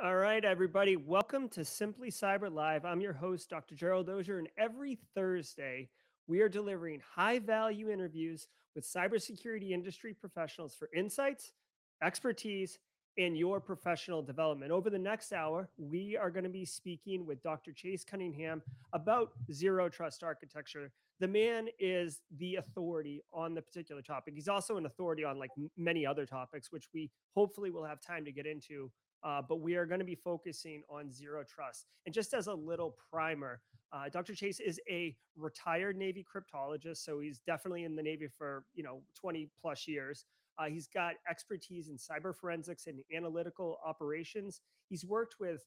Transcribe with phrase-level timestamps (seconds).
[0.00, 0.94] All right, everybody.
[0.94, 2.84] Welcome to Simply Cyber Live.
[2.84, 3.74] I'm your host, Dr.
[3.74, 5.88] Gerald Auger, and every Thursday,
[6.28, 11.50] we are delivering high value interviews with cybersecurity industry professionals for insights,
[12.00, 12.78] expertise,
[13.18, 14.70] and your professional development.
[14.70, 17.72] Over the next hour, we are going to be speaking with Dr.
[17.72, 18.62] Chase Cunningham
[18.92, 20.92] about zero trust architecture.
[21.18, 24.34] The man is the authority on the particular topic.
[24.36, 28.24] He's also an authority on like many other topics, which we hopefully will have time
[28.26, 28.92] to get into.
[29.24, 31.86] Uh, but we are going to be focusing on zero trust.
[32.06, 33.60] And just as a little primer,
[33.92, 34.34] uh, Dr.
[34.34, 39.02] Chase is a retired Navy cryptologist, so he's definitely in the Navy for you know
[39.20, 40.24] 20 plus years.
[40.58, 44.60] Uh, he's got expertise in cyber forensics and analytical operations.
[44.88, 45.64] He's worked with,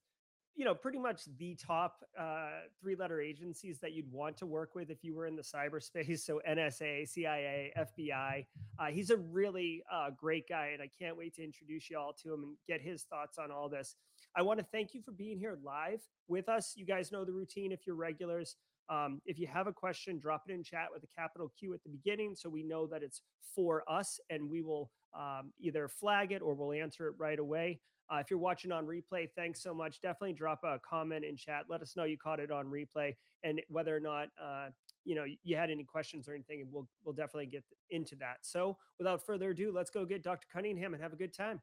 [0.55, 2.49] you know, pretty much the top uh,
[2.81, 6.19] three-letter agencies that you'd want to work with if you were in the cyberspace.
[6.31, 8.45] So NSA, CIA, FBI.
[8.77, 12.13] Uh, he's a really uh, great guy, and I can't wait to introduce you all
[12.23, 13.95] to him and get his thoughts on all this.
[14.35, 16.73] I want to thank you for being here live with us.
[16.75, 18.55] You guys know the routine if you're regulars.
[18.89, 21.83] Um, if you have a question, drop it in chat with a capital Q at
[21.83, 23.21] the beginning so we know that it's
[23.55, 27.79] for us and we will um, either flag it or we'll answer it right away.
[28.11, 30.01] Uh, if you're watching on replay, thanks so much.
[30.01, 31.63] Definitely drop a comment in chat.
[31.69, 34.67] Let us know you caught it on replay and whether or not uh,
[35.05, 36.67] you know you had any questions or anything.
[36.69, 38.39] We'll we'll definitely get into that.
[38.41, 40.45] So without further ado, let's go get Dr.
[40.51, 41.61] Cunningham and have a good time.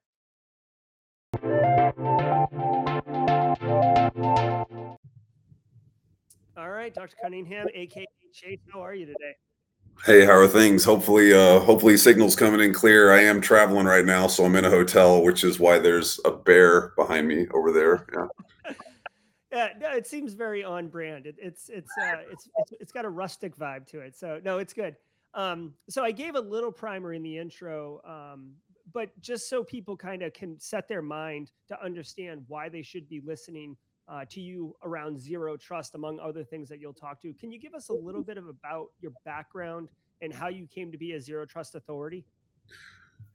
[6.57, 7.15] All right, Dr.
[7.23, 9.37] Cunningham, aka Chase, how are you today?
[10.07, 10.85] Hey, how are things?
[10.85, 13.13] Hopefully, uh, hopefully signals coming in clear.
[13.13, 16.31] I am traveling right now, so I'm in a hotel, which is why there's a
[16.31, 18.07] bear behind me over there.
[18.15, 18.75] Yeah.
[19.53, 21.27] yeah, no, it seems very on brand.
[21.27, 24.17] It, it's it's, uh, it's it's it's got a rustic vibe to it.
[24.17, 24.97] So no, it's good.
[25.35, 28.53] Um, so I gave a little primer in the intro, um,
[28.95, 33.09] but just so people kind of can set their mind to understand why they should
[33.09, 33.77] be listening
[34.09, 37.33] uh, to you around zero trust, among other things that you'll talk to.
[37.34, 39.89] Can you give us a little bit of about your background
[40.23, 42.24] and how you came to be a zero trust authority?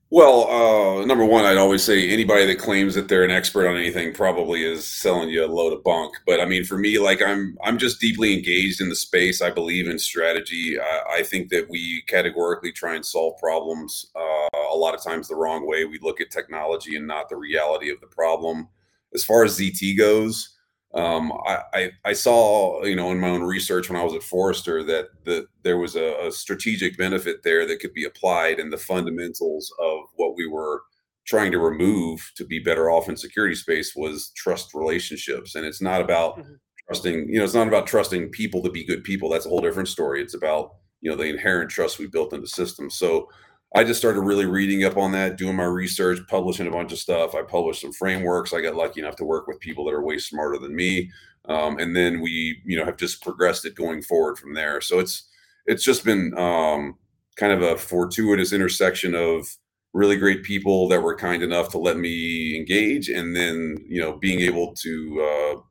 [0.10, 3.76] Well, uh, number one, I'd always say anybody that claims that they're an expert on
[3.76, 6.14] anything probably is selling you a load of bunk.
[6.28, 9.42] But I mean, for me, like I'm, I'm just deeply engaged in the space.
[9.42, 10.78] I believe in strategy.
[10.80, 15.28] I, I think that we categorically try and solve problems uh, a lot of times
[15.28, 15.86] the wrong way.
[15.86, 18.68] We look at technology and not the reality of the problem.
[19.16, 20.53] As far as ZT goes,
[20.94, 24.24] um, I, I, I saw you know in my own research when I was at
[24.24, 28.70] Forrester that the, there was a, a, strategic benefit there that could be applied in
[28.70, 30.84] the fundamentals of what we were
[31.26, 35.56] trying to remove to be better off in security space was trust relationships.
[35.56, 36.54] And it's not about mm-hmm.
[36.88, 39.30] trusting you know it's not about trusting people to be good people.
[39.30, 40.22] That's a whole different story.
[40.22, 43.28] It's about you know the inherent trust we built into systems so
[43.76, 47.00] I just started really reading up on that, doing my research, publishing a bunch of
[47.00, 47.34] stuff.
[47.34, 48.54] I published some frameworks.
[48.54, 51.10] I got lucky enough to work with people that are way smarter than me,
[51.46, 54.80] um, and then we, you know, have just progressed it going forward from there.
[54.80, 55.28] So it's
[55.66, 56.98] it's just been um,
[57.36, 59.48] kind of a fortuitous intersection of
[59.94, 64.18] really great people that were kind enough to let me engage, and then you know
[64.18, 65.62] being able to uh,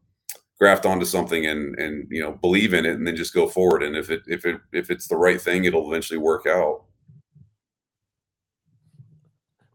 [0.59, 3.85] graft onto something and and you know believe in it, and then just go forward.
[3.85, 6.85] And if it if it if it's the right thing, it'll eventually work out.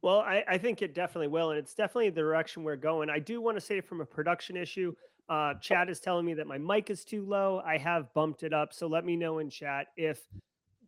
[0.07, 3.09] Well, I, I, think it definitely will, and it's definitely the direction we're going.
[3.09, 4.94] I do want to say from a production issue,
[5.28, 7.62] uh, chat is telling me that my mic is too low.
[7.66, 10.22] I have bumped it up, so let me know in chat if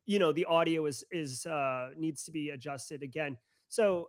[0.06, 3.36] you know the audio is is uh, needs to be adjusted again.
[3.68, 4.08] So,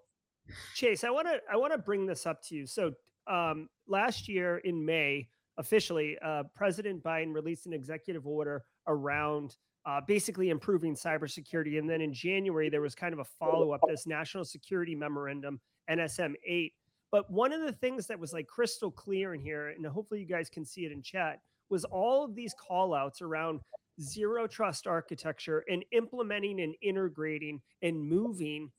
[0.77, 2.65] Chase, I want to I want to bring this up to you.
[2.65, 2.93] So,
[3.27, 5.27] um, last year in May,
[5.59, 11.79] officially, uh, President Biden released an executive order around uh, basically improving cybersecurity.
[11.79, 15.61] And then in January, there was kind of a follow up, this National Security Memorandum,
[15.91, 16.73] NSM 8.
[17.11, 20.27] But one of the things that was like crystal clear in here, and hopefully you
[20.27, 23.61] guys can see it in chat, was all of these call outs around
[24.01, 28.71] zero trust architecture and implementing and integrating and moving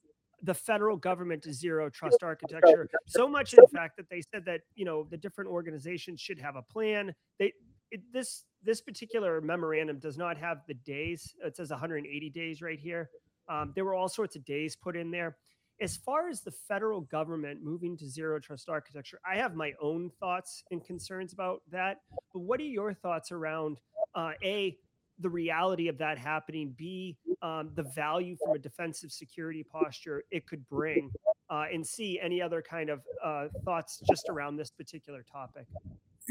[0.43, 4.61] the federal government to zero trust architecture so much in fact that they said that
[4.75, 7.53] you know the different organizations should have a plan they
[7.91, 11.33] it, this this particular memorandum does not have the days.
[11.43, 13.09] It says 180 days right here.
[13.49, 15.37] Um, there were all sorts of days put in there.
[15.81, 20.11] As far as the federal government moving to zero trust architecture, I have my own
[20.19, 22.01] thoughts and concerns about that.
[22.33, 23.77] But what are your thoughts around
[24.13, 24.77] uh, a
[25.19, 26.75] the reality of that happening?
[26.77, 31.11] B um, the value from a defensive security posture it could bring,
[31.49, 35.65] uh, and C any other kind of uh, thoughts just around this particular topic.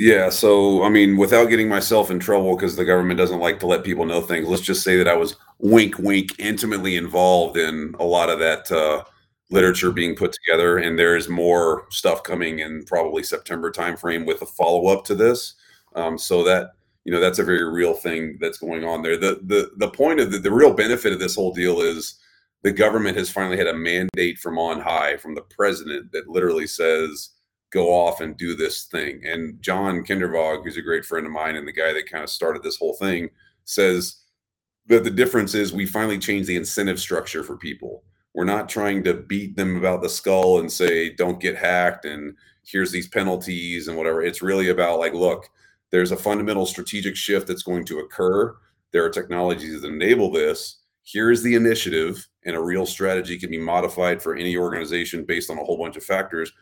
[0.01, 0.31] Yeah.
[0.31, 3.85] So, I mean, without getting myself in trouble because the government doesn't like to let
[3.85, 8.05] people know things, let's just say that I was wink, wink, intimately involved in a
[8.05, 9.05] lot of that, uh,
[9.51, 14.41] literature being put together, and there is more stuff coming in probably September timeframe with
[14.41, 15.55] a follow up to this.
[15.97, 16.71] Um, so that
[17.05, 19.17] you know that's a very real thing that's going on there.
[19.19, 22.15] The the the point of the, the real benefit of this whole deal is
[22.63, 26.69] the government has finally had a mandate from on high from the president that literally
[26.69, 27.31] says
[27.71, 29.23] go off and do this thing.
[29.25, 32.31] And John Kindervag, who's a great friend of mine and the guy that kind of
[32.31, 33.31] started this whole thing,
[33.65, 34.17] says
[34.87, 38.03] that the difference is we finally changed the incentive structure for people.
[38.35, 42.35] We're not trying to beat them about the skull and say, don't get hacked and
[42.65, 44.23] here's these penalties and whatever.
[44.23, 45.49] It's really about like, look,
[45.91, 48.57] there's a fundamental strategic shift that's going to occur.
[48.93, 50.79] There are technologies that enable this.
[51.03, 55.59] Here's the initiative, and a real strategy can be modified for any organization based on
[55.59, 56.53] a whole bunch of factors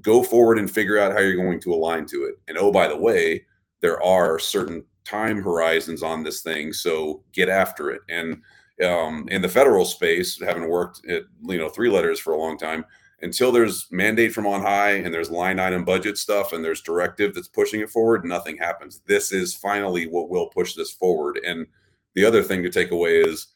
[0.00, 2.34] go forward and figure out how you're going to align to it.
[2.48, 3.44] And oh, by the way,
[3.80, 8.02] there are certain time horizons on this thing, so get after it.
[8.08, 8.40] And
[8.84, 12.58] um, in the federal space, having worked at you know three letters for a long
[12.58, 12.84] time,
[13.22, 17.34] until there's mandate from on high and there's line item budget stuff and there's directive
[17.34, 19.00] that's pushing it forward, nothing happens.
[19.06, 21.40] This is finally what will push this forward.
[21.46, 21.66] And
[22.14, 23.53] the other thing to take away is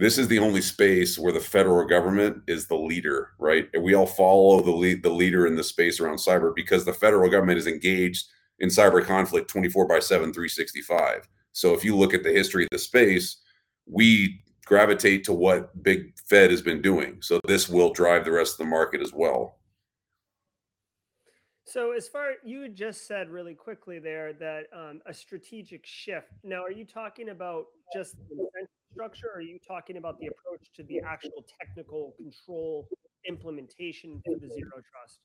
[0.00, 3.68] this is the only space where the federal government is the leader, right?
[3.74, 6.92] And we all follow the lead, the leader in the space around cyber because the
[6.92, 8.26] federal government is engaged
[8.60, 11.28] in cyber conflict 24 by 7, 365.
[11.52, 13.36] So if you look at the history of the space,
[13.86, 17.18] we gravitate to what big Fed has been doing.
[17.20, 19.56] So this will drive the rest of the market as well.
[21.64, 26.32] So, as far you just said really quickly there that um, a strategic shift.
[26.42, 28.16] Now, are you talking about just
[28.92, 29.30] structure?
[29.34, 32.88] Are you talking about the approach to the actual technical control
[33.28, 35.20] implementation for the zero trust?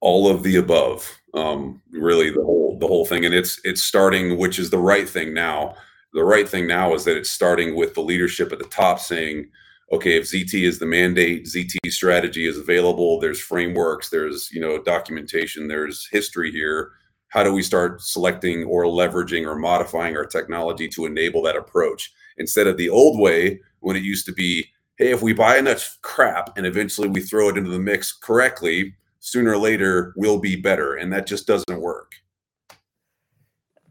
[0.00, 1.10] All of the above.
[1.34, 5.08] Um, really, the whole the whole thing, and it's it's starting, which is the right
[5.08, 5.74] thing now.
[6.12, 9.48] The right thing now is that it's starting with the leadership at the top saying,
[9.90, 13.18] okay, if ZT is the mandate, ZT strategy is available.
[13.18, 16.92] There's frameworks, there's you know documentation, there's history here.
[17.28, 22.12] How do we start selecting or leveraging or modifying our technology to enable that approach?
[22.38, 24.66] Instead of the old way when it used to be,
[24.96, 28.94] hey, if we buy enough crap and eventually we throw it into the mix correctly,
[29.20, 30.94] sooner or later we'll be better.
[30.94, 32.12] And that just doesn't work.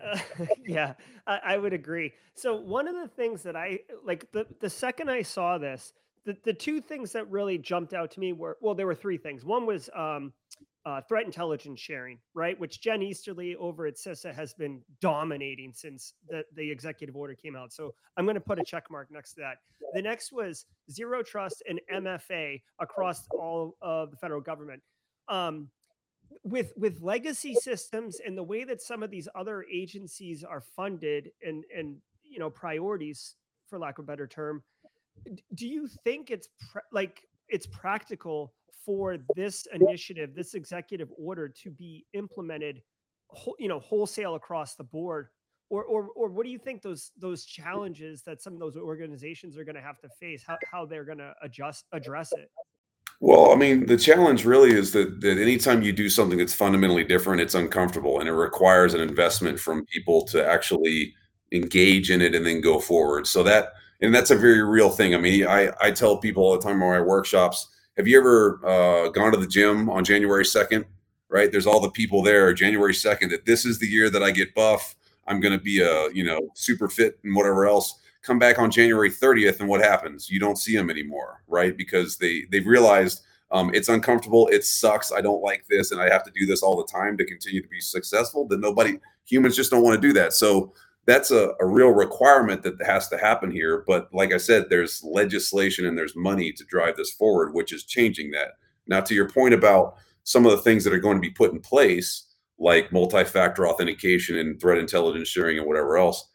[0.03, 0.19] Uh,
[0.65, 0.93] yeah,
[1.25, 2.13] I, I, would agree.
[2.35, 5.93] So one of the things that I like the the second I saw this,
[6.25, 9.17] the, the two things that really jumped out to me were well, there were three
[9.17, 9.45] things.
[9.45, 10.33] One was um,
[10.85, 12.59] uh, threat intelligence sharing, right?
[12.59, 17.55] Which Jen Easterly over at CISA has been dominating since the, the executive order came
[17.55, 17.71] out.
[17.71, 19.57] So I'm going to put a check mark next to that.
[19.93, 24.81] The next was zero trust and MFA across all of the federal government.
[25.29, 25.69] Um,
[26.43, 31.29] with with legacy systems and the way that some of these other agencies are funded
[31.43, 33.35] and and you know priorities,
[33.67, 34.63] for lack of a better term,
[35.53, 36.49] do you think it's
[36.91, 38.53] like it's practical
[38.85, 42.81] for this initiative, this executive order to be implemented,
[43.59, 45.27] you know, wholesale across the board?
[45.69, 49.57] Or, or, or what do you think those those challenges that some of those organizations
[49.57, 50.43] are going to have to face?
[50.45, 52.51] How, how they're going to adjust address it?
[53.19, 57.05] Well, I mean, the challenge really is that that anytime you do something that's fundamentally
[57.05, 61.15] different, it's uncomfortable and it requires an investment from people to actually
[61.53, 63.25] engage in it and then go forward.
[63.25, 63.69] So that
[64.01, 65.15] and that's a very real thing.
[65.15, 68.59] I mean, I I tell people all the time in my workshops, have you ever
[68.65, 70.85] uh, gone to the gym on January 2nd?
[71.29, 71.51] Right?
[71.51, 74.53] There's all the people there January 2nd that this is the year that I get
[74.53, 74.95] buff.
[75.27, 77.99] I'm going to be a, you know, super fit and whatever else.
[78.21, 80.29] Come back on January 30th and what happens?
[80.29, 81.75] You don't see them anymore, right?
[81.75, 86.09] Because they they've realized um, it's uncomfortable, it sucks, I don't like this and I
[86.09, 88.47] have to do this all the time to continue to be successful.
[88.47, 90.33] That nobody humans just don't want to do that.
[90.33, 90.73] So
[91.05, 93.83] that's a, a real requirement that has to happen here.
[93.85, 97.83] But like I said, there's legislation and there's money to drive this forward, which is
[97.83, 98.53] changing that.
[98.87, 101.51] Now, to your point about some of the things that are going to be put
[101.51, 106.29] in place, like multi factor authentication and threat intelligence sharing and whatever else,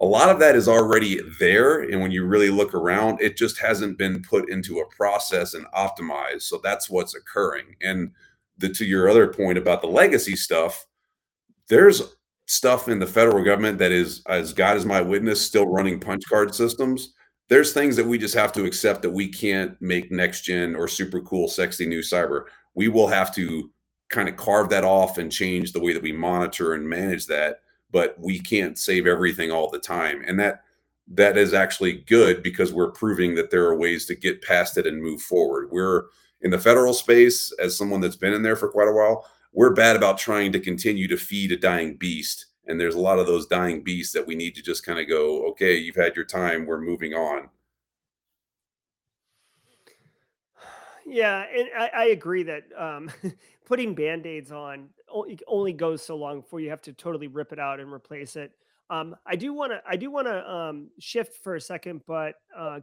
[0.00, 1.82] a lot of that is already there.
[1.82, 5.66] And when you really look around, it just hasn't been put into a process and
[5.66, 6.42] optimized.
[6.42, 7.76] So that's what's occurring.
[7.82, 8.12] And
[8.58, 10.86] the, to your other point about the legacy stuff,
[11.68, 12.02] there's
[12.48, 15.74] stuff in the federal government that is, as God is my witness, still mm-hmm.
[15.74, 17.12] running punch card systems.
[17.48, 20.88] There's things that we just have to accept that we can't make next gen or
[20.88, 22.44] super cool, sexy new cyber.
[22.74, 23.70] We will have to
[24.10, 27.60] kind of carve that off and change the way that we monitor and manage that.
[27.90, 30.22] But we can't save everything all the time.
[30.26, 30.62] And that
[31.10, 34.86] that is actually good because we're proving that there are ways to get past it
[34.86, 35.70] and move forward.
[35.70, 36.04] We're
[36.42, 39.72] in the federal space, as someone that's been in there for quite a while, we're
[39.74, 42.46] bad about trying to continue to feed a dying beast.
[42.66, 45.08] And there's a lot of those dying beasts that we need to just kind of
[45.08, 47.48] go, okay, you've had your time, we're moving on.
[51.06, 53.10] Yeah, and I, I agree that um,
[53.66, 57.58] putting band-aids on only, only goes so long before you have to totally rip it
[57.58, 58.52] out and replace it.
[58.90, 62.36] Um, I do want to I do want to um, shift for a second, but
[62.56, 62.80] uh,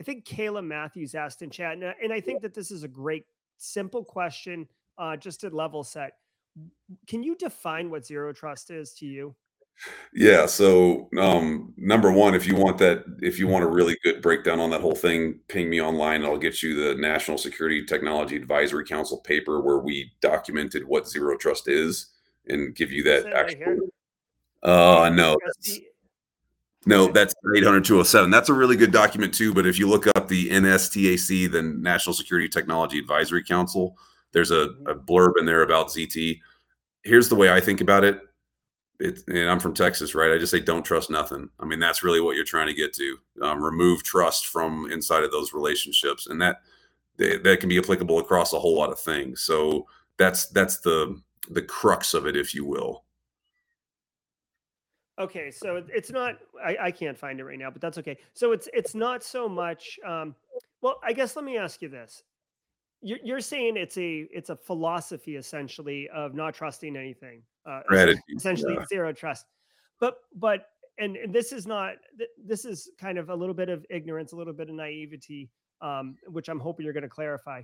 [0.00, 2.84] I think Kayla Matthews asked in chat, and, I- and I think that this is
[2.84, 3.26] a great,
[3.58, 4.68] simple question,
[4.98, 6.12] uh, just to level set.
[7.06, 9.34] Can you define what zero trust is to you?
[10.14, 10.46] Yeah.
[10.46, 14.60] So, um, number one, if you want that, if you want a really good breakdown
[14.60, 16.16] on that whole thing, ping me online.
[16.16, 21.08] And I'll get you the National Security Technology Advisory Council paper where we documented what
[21.08, 22.10] zero trust is
[22.48, 23.88] and give you Is that it right actual.
[24.62, 25.80] Uh, no, that's
[26.84, 28.30] no, that's 800 207.
[28.30, 29.54] That's a really good document too.
[29.54, 33.96] But if you look up the NSTAC, the National Security Technology Advisory Council,
[34.32, 34.90] there's a, Mhm.
[34.90, 36.40] a blurb in there about ZT.
[37.04, 38.20] Here's the way I think about it
[39.00, 40.32] it, and I'm from Texas, right?
[40.32, 41.50] I just say don't trust nothing.
[41.58, 43.18] I mean, that's really what you're trying to get to.
[43.42, 46.62] Um, remove trust from inside of those relationships, and that
[47.16, 49.42] that can be applicable across a whole lot of things.
[49.42, 49.86] So
[50.18, 51.20] that's that's the
[51.50, 53.04] the crux of it, if you will.
[55.18, 56.38] Okay, so it's not.
[56.64, 58.18] I, I can't find it right now, but that's okay.
[58.34, 59.98] So it's it's not so much.
[60.06, 60.34] Um,
[60.80, 62.22] well, I guess let me ask you this:
[63.02, 68.16] you're, you're saying it's a it's a philosophy essentially of not trusting anything, uh, es-
[68.36, 68.86] essentially yeah.
[68.86, 69.46] zero trust.
[70.00, 70.66] But but
[70.98, 71.94] and, and this is not.
[72.16, 75.50] th- This is kind of a little bit of ignorance, a little bit of naivety,
[75.80, 77.62] um, which I'm hoping you're going to clarify.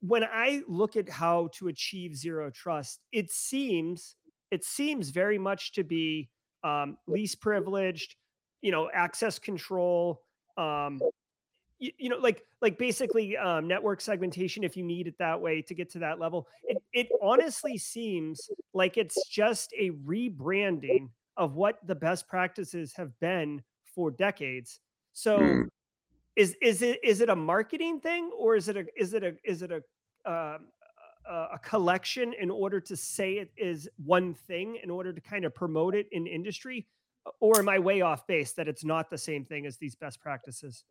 [0.00, 4.16] When I look at how to achieve zero trust, it seems
[4.50, 6.30] it seems very much to be
[6.64, 8.16] um, least privileged,
[8.62, 10.22] you know, access control,
[10.56, 11.00] um,
[11.78, 15.60] you, you know like like basically um, network segmentation if you need it that way
[15.62, 21.54] to get to that level it, it honestly seems like it's just a rebranding of
[21.54, 23.62] what the best practices have been
[23.94, 24.80] for decades.
[25.12, 25.68] So Mm.
[26.36, 29.34] is is it is it a marketing thing or is it a is it a
[29.44, 29.82] is it a
[30.26, 30.58] a,
[31.54, 35.54] a collection in order to say it is one thing in order to kind of
[35.54, 36.86] promote it in industry?
[37.40, 40.20] Or am i way off base that it's not the same thing as these best
[40.20, 40.84] practices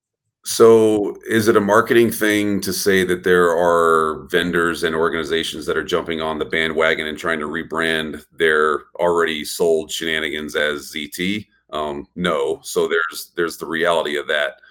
[0.47, 5.75] So, is it a marketing thing to say that there are vendors and organizations that
[5.75, 11.47] are jumping on the bandwagon and trying to rebrand their already sold shenanigans as ZT?
[11.71, 12.59] Um, no.
[12.63, 14.61] So there's there's the reality of that.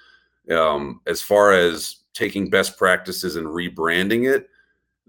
[0.56, 4.48] Um, as far as taking best practices and rebranding it,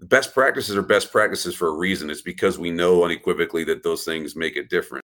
[0.00, 2.10] best practices are best practices for a reason.
[2.10, 5.04] It's because we know unequivocally that those things make it different.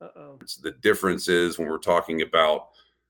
[0.00, 0.30] uh-oh It's
[0.62, 2.68] the difference is when we're talking about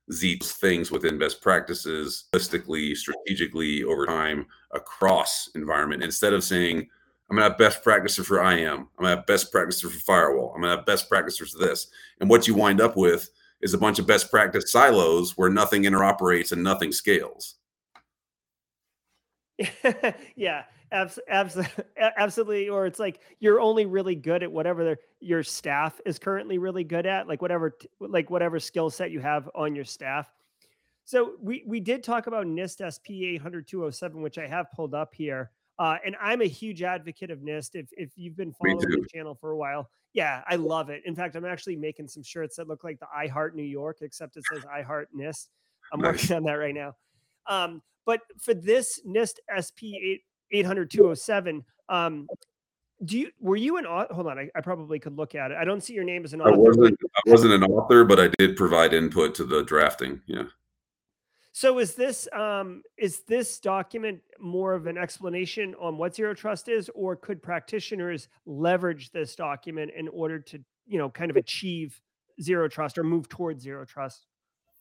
[0.08, 6.02] these things within best practices, holistically, strategically over time across environment.
[6.02, 6.88] Instead of saying,
[7.30, 10.60] I'm gonna have best practices for IAM, I'm gonna have best practices for firewall, I'm
[10.60, 11.86] gonna have best practices for this.
[12.20, 15.84] And what you wind up with is a bunch of best practice silos where nothing
[15.84, 17.56] interoperates and nothing scales.
[20.36, 21.58] yeah, abs- abs-
[22.16, 22.68] absolutely.
[22.68, 27.06] Or it's like you're only really good at whatever your staff is currently really good
[27.06, 30.32] at, like whatever, t- like whatever skill set you have on your staff.
[31.04, 33.66] So we we did talk about NIST SP 800
[34.14, 35.50] which I have pulled up here.
[35.78, 37.70] Uh, and I'm a huge advocate of NIST.
[37.74, 41.02] If if you've been following the channel for a while, yeah, I love it.
[41.04, 43.98] In fact, I'm actually making some shirts that look like the I Heart New York,
[44.02, 45.48] except it says I Heart NIST.
[45.92, 46.12] I'm Nice.
[46.22, 46.94] working on that right now.
[47.46, 50.22] Um, but for this NIST SP 8
[50.52, 52.26] 800 207, um,
[53.04, 54.14] do you were you an author?
[54.14, 55.56] Hold on, I, I probably could look at it.
[55.56, 56.52] I don't see your name as an author.
[56.52, 60.20] but- wasn't I wasn't an author, but I did provide input to the drafting.
[60.26, 60.44] Yeah.
[61.52, 66.68] So is this um is this document more of an explanation on what zero trust
[66.68, 72.00] is, or could practitioners leverage this document in order to you know kind of achieve
[72.40, 74.26] zero trust or move towards zero trust?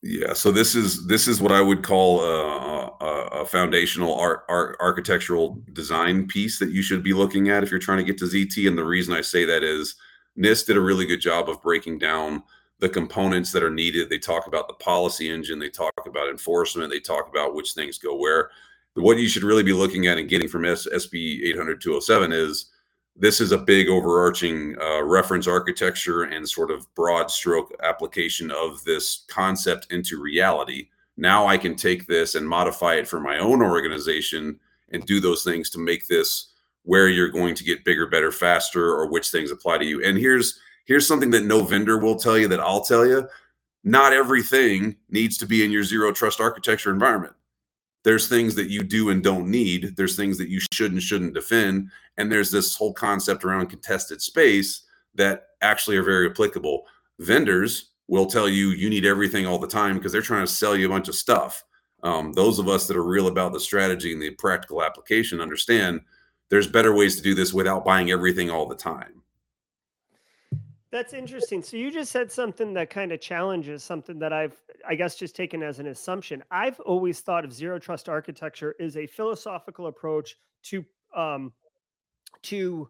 [0.04, 3.06] Yeah, so this is this is what I would call a, a,
[3.42, 7.80] a foundational art, art architectural design piece that you should be looking at if you're
[7.80, 8.68] trying to get to ZT.
[8.68, 9.96] And the reason I say that is
[10.40, 12.42] NIST did a really good job of breaking down
[12.80, 14.10] the components that are needed.
[14.10, 18.00] They talk about the policy engine, they talk about enforcement, they talk about which things
[18.00, 18.50] go where.
[18.96, 22.71] What you should really be looking at and getting from SP 800 207 is
[23.16, 28.84] this is a big overarching uh, reference architecture and sort of broad stroke application of
[28.84, 30.88] this concept into reality.
[31.18, 34.60] Now I can take this and modify it for my own organization
[34.92, 36.54] and do those things to make this
[36.84, 40.04] where you're going to get bigger, better, faster, or which things apply to you.
[40.04, 43.28] And here's here's something that no vendor will tell you that I'll tell you.
[43.84, 47.34] Not everything needs to be in your zero trust architecture environment
[48.04, 51.34] there's things that you do and don't need there's things that you should and shouldn't
[51.34, 54.84] defend and there's this whole concept around contested space
[55.16, 56.86] that actually are very applicable
[57.20, 60.76] vendors will tell you you need everything all the time because they're trying to sell
[60.76, 61.64] you a bunch of stuff.
[62.04, 66.02] Um, those of us that are real about the strategy and the practical application understand
[66.50, 69.21] there's better ways to do this without buying everything all the time.
[70.92, 71.64] That's interesting.
[71.64, 75.36] So you just said something that kind of challenges something that I've, I guess, just
[75.36, 76.44] taken as an assumption.
[76.52, 80.84] I've always thought of zero trust architecture as a philosophical approach to,
[81.16, 81.54] um,
[82.44, 82.90] to,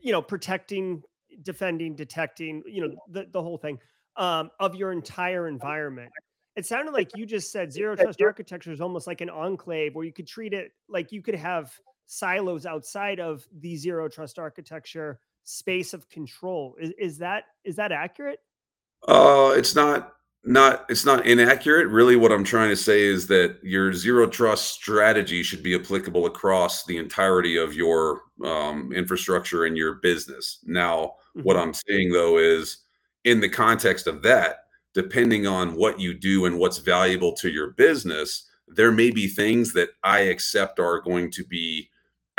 [0.00, 1.02] you know, protecting,
[1.42, 3.78] defending, detecting, you know, the the whole thing
[4.16, 6.12] um, of your entire environment.
[6.54, 10.04] It sounded like you just said zero trust architecture is almost like an enclave where
[10.04, 11.72] you could treat it like you could have
[12.06, 16.76] silos outside of the zero trust architecture space of control.
[16.80, 18.40] Is, is that is that accurate?
[19.06, 21.88] Uh, it's not not it's not inaccurate.
[21.88, 26.26] Really, what I'm trying to say is that your zero trust strategy should be applicable
[26.26, 30.58] across the entirety of your um, infrastructure and your business.
[30.64, 31.42] Now, mm-hmm.
[31.42, 32.78] what I'm saying though is,
[33.24, 37.70] in the context of that, depending on what you do and what's valuable to your
[37.70, 41.88] business, there may be things that I accept are going to be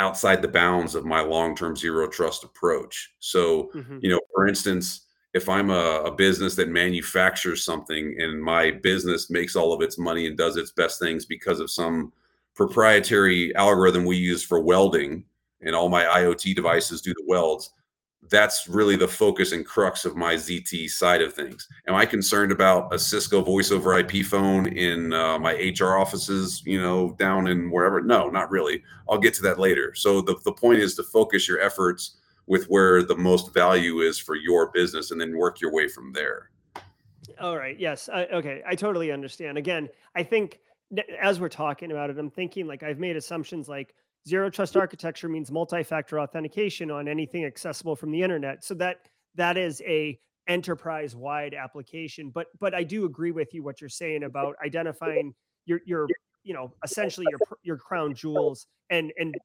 [0.03, 3.13] outside the bounds of my long-term zero trust approach.
[3.19, 3.99] So, mm-hmm.
[4.01, 9.29] you know, for instance, if I'm a, a, business that manufactures something and my business
[9.29, 12.11] makes all of its money and does its best things because of some
[12.53, 15.23] proprietary algorithm we use for welding
[15.61, 17.71] and all my IoT devices do the welds,
[18.29, 21.67] that's really the focus and crux of my ZT side of things.
[21.87, 26.61] Am I concerned about a Cisco voice over IP phone in uh, my HR offices,
[26.65, 28.01] you know, down in wherever?
[28.01, 28.83] No, not really.
[29.09, 29.93] I'll get to that later.
[29.95, 34.19] So the, the point is to focus your efforts with where the most value is
[34.19, 36.49] for your business and then work your way from there.
[37.39, 37.79] All right.
[37.79, 38.09] Yes.
[38.11, 38.61] I, okay.
[38.67, 39.57] I totally understand.
[39.57, 40.59] Again, I think
[41.19, 43.95] as we're talking about it, I'm thinking like I've made assumptions like,
[44.27, 48.63] Zero trust architecture means multi-factor authentication on anything accessible from the internet.
[48.63, 52.29] So that that is a enterprise-wide application.
[52.29, 55.33] But but I do agree with you what you're saying about identifying
[55.65, 56.07] your your
[56.43, 59.35] you know essentially your your crown jewels and and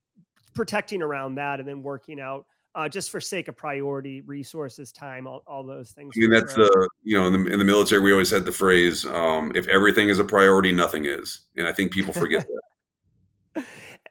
[0.54, 5.26] protecting around that and then working out uh, just for sake of priority, resources, time,
[5.26, 6.16] all, all those things.
[6.16, 9.04] And that's the you know in the in the military we always had the phrase
[9.06, 12.62] um, if everything is a priority, nothing is, and I think people forget that.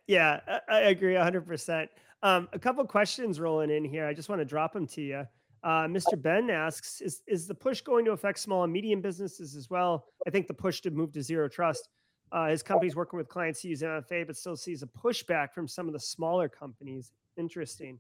[0.08, 0.40] Yeah,
[0.70, 1.88] I, agree 100%.
[2.24, 4.06] Um, a couple questions rolling in here.
[4.08, 5.28] I just want to drop them to you.
[5.64, 6.20] Uh, Mr.
[6.20, 10.06] Ben asks, is, is the push going to affect small and medium businesses as well?
[10.26, 11.90] I think the push to move to zero trust.
[12.32, 15.68] Uh, his company's working with clients to use MFA, but still sees a pushback from
[15.68, 17.12] some of the smaller companies.
[17.38, 18.00] Interesting.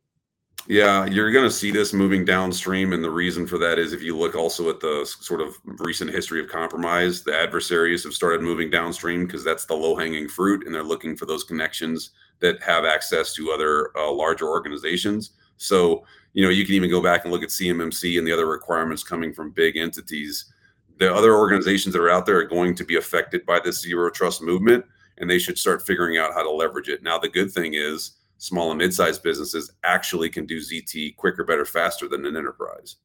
[0.69, 2.91] Yeah, you're going to see this moving downstream.
[2.91, 6.11] And the reason for that is if you look also at the sort of recent
[6.11, 10.65] history of compromise, the adversaries have started moving downstream because that's the low hanging fruit.
[10.65, 15.31] And they're looking for those connections that have access to other uh, larger organizations.
[15.55, 16.03] So,
[16.33, 19.03] you know, you can even go back and look at CMMC and the other requirements
[19.03, 20.51] coming from big entities.
[20.97, 24.09] The other organizations that are out there are going to be affected by this zero
[24.09, 24.83] trust movement,
[25.17, 27.03] and they should start figuring out how to leverage it.
[27.03, 31.65] Now, the good thing is, small and mid-sized businesses actually can do ZT quicker, better,
[31.65, 32.97] faster than an enterprise.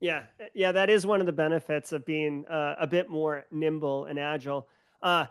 [0.00, 4.04] Yeah, yeah, that is one of the benefits of being uh, a bit more nimble
[4.04, 4.68] and agile.
[5.02, 5.26] Uh,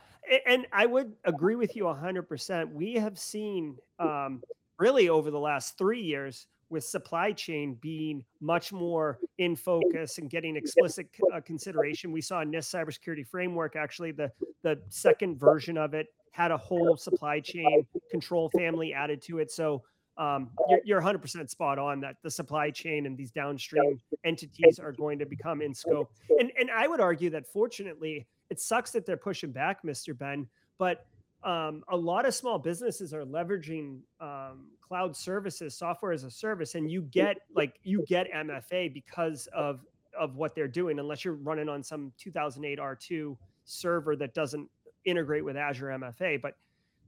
[0.45, 2.71] and I would agree with you 100%.
[2.73, 4.43] We have seen um,
[4.77, 10.30] really over the last three years with supply chain being much more in focus and
[10.30, 12.12] getting explicit uh, consideration.
[12.12, 14.32] We saw in NIST cybersecurity framework, actually, the,
[14.63, 19.51] the second version of it had a whole supply chain control family added to it.
[19.51, 19.84] So
[20.17, 24.91] um, you're, you're 100% spot on that the supply chain and these downstream entities are
[24.91, 26.12] going to become in scope.
[26.39, 30.17] And, and I would argue that fortunately, it sucks that they're pushing back, Mr.
[30.17, 30.47] Ben,
[30.80, 31.06] but
[31.43, 36.76] um, a lot of small businesses are leveraging um, cloud services, software as a service,
[36.76, 39.82] and you get like you get MFA because of
[40.17, 44.67] of what they're doing, unless you're running on some 2008 R2 server that doesn't
[45.06, 46.41] integrate with Azure MFA.
[46.41, 46.56] But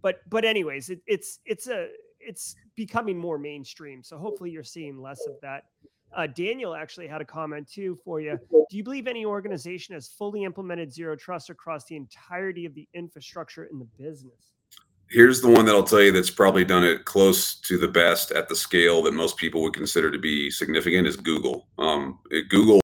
[0.02, 1.89] but but anyways, it, it's it's a
[2.20, 4.04] it's becoming more mainstream.
[4.04, 5.65] So hopefully you're seeing less of that.
[6.15, 8.38] Uh, Daniel actually had a comment too for you.
[8.52, 12.88] Do you believe any organization has fully implemented zero trust across the entirety of the
[12.93, 14.52] infrastructure in the business?
[15.10, 18.32] Here's the one that I'll tell you that's probably done it close to the best
[18.32, 21.67] at the scale that most people would consider to be significant is Google.
[21.80, 22.19] Um,
[22.50, 22.80] Google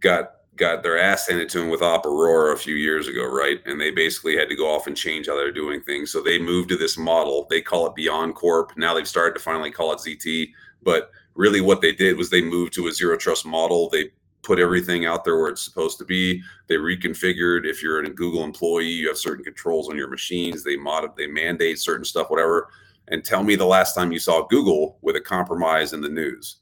[0.00, 3.60] got got their ass handed to them with Op Aurora a few years ago, right?
[3.64, 6.12] And they basically had to go off and change how they're doing things.
[6.12, 7.46] So they moved to this model.
[7.48, 8.76] They call it BeyondCorp.
[8.76, 10.50] Now they've started to finally call it ZT.
[10.82, 13.88] But really, what they did was they moved to a zero trust model.
[13.88, 14.10] They
[14.42, 16.42] put everything out there where it's supposed to be.
[16.66, 17.66] They reconfigured.
[17.66, 20.64] If you're a Google employee, you have certain controls on your machines.
[20.64, 22.68] They mod, they mandate certain stuff, whatever.
[23.08, 26.58] And tell me the last time you saw Google with a compromise in the news,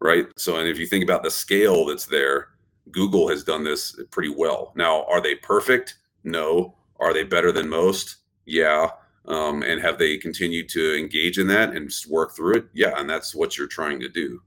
[0.00, 0.26] right?
[0.36, 2.48] So, and if you think about the scale that's there,
[2.90, 4.72] Google has done this pretty well.
[4.74, 5.98] Now, are they perfect?
[6.24, 6.74] No.
[6.98, 8.16] Are they better than most?
[8.46, 8.90] Yeah.
[9.24, 12.66] Um, and have they continued to engage in that and work through it?
[12.72, 12.98] Yeah.
[12.98, 14.40] And that's what you're trying to do.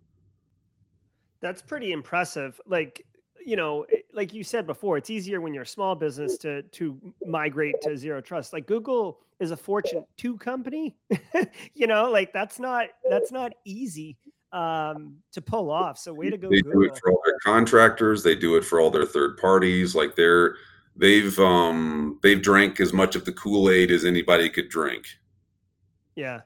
[1.42, 2.60] That's pretty impressive.
[2.66, 3.06] Like,
[3.46, 7.00] you know, like you said before, it's easier when you're a small business to to
[7.26, 8.54] migrate to zero trust.
[8.54, 10.96] Like Google is a Fortune two company.
[11.76, 14.18] you know, like that's not that's not easy
[14.52, 16.00] um, to pull off.
[16.00, 16.50] So way to go.
[16.50, 16.82] They Google.
[16.82, 18.24] do it for all their contractors.
[18.24, 19.94] They do it for all their third parties.
[19.94, 20.56] Like they're
[20.96, 25.06] they've um they've drank as much of the Kool-Aid as anybody could drink.
[26.16, 26.42] Yeah.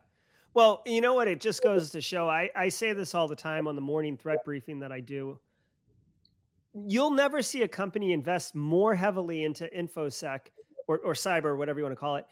[0.53, 1.27] Well, you know what?
[1.27, 2.27] It just goes to show.
[2.27, 5.39] I, I say this all the time on the morning threat briefing that I do.
[6.73, 10.39] You'll never see a company invest more heavily into infosec
[10.87, 12.25] or, or cyber, whatever you want to call it,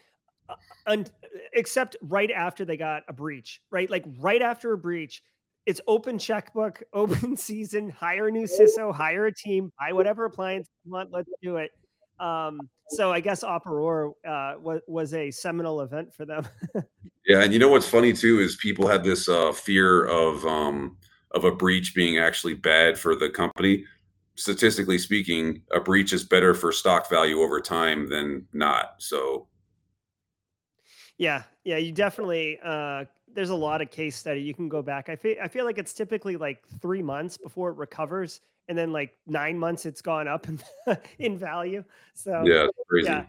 [0.49, 0.55] uh,
[0.87, 1.11] and
[1.53, 3.89] except right after they got a breach, right?
[3.89, 5.21] Like right after a breach,
[5.65, 10.67] it's open checkbook, open season, hire a new CISO, hire a team, buy whatever appliance
[10.85, 11.71] you want, let's do it.
[12.19, 16.47] Um, so I guess Op Aurora uh, was, was a seminal event for them.
[17.25, 20.97] yeah, and you know what's funny too is people had this uh, fear of um,
[21.31, 23.85] of a breach being actually bad for the company.
[24.35, 28.95] Statistically speaking, a breach is better for stock value over time than not.
[28.99, 29.47] So,
[31.17, 35.09] yeah, yeah, you definitely uh, there's a lot of case study you can go back.
[35.09, 38.91] I feel I feel like it's typically like three months before it recovers, and then
[38.91, 40.59] like nine months it's gone up in,
[41.19, 41.83] in value.
[42.13, 43.07] So yeah, crazy.
[43.07, 43.25] Yeah.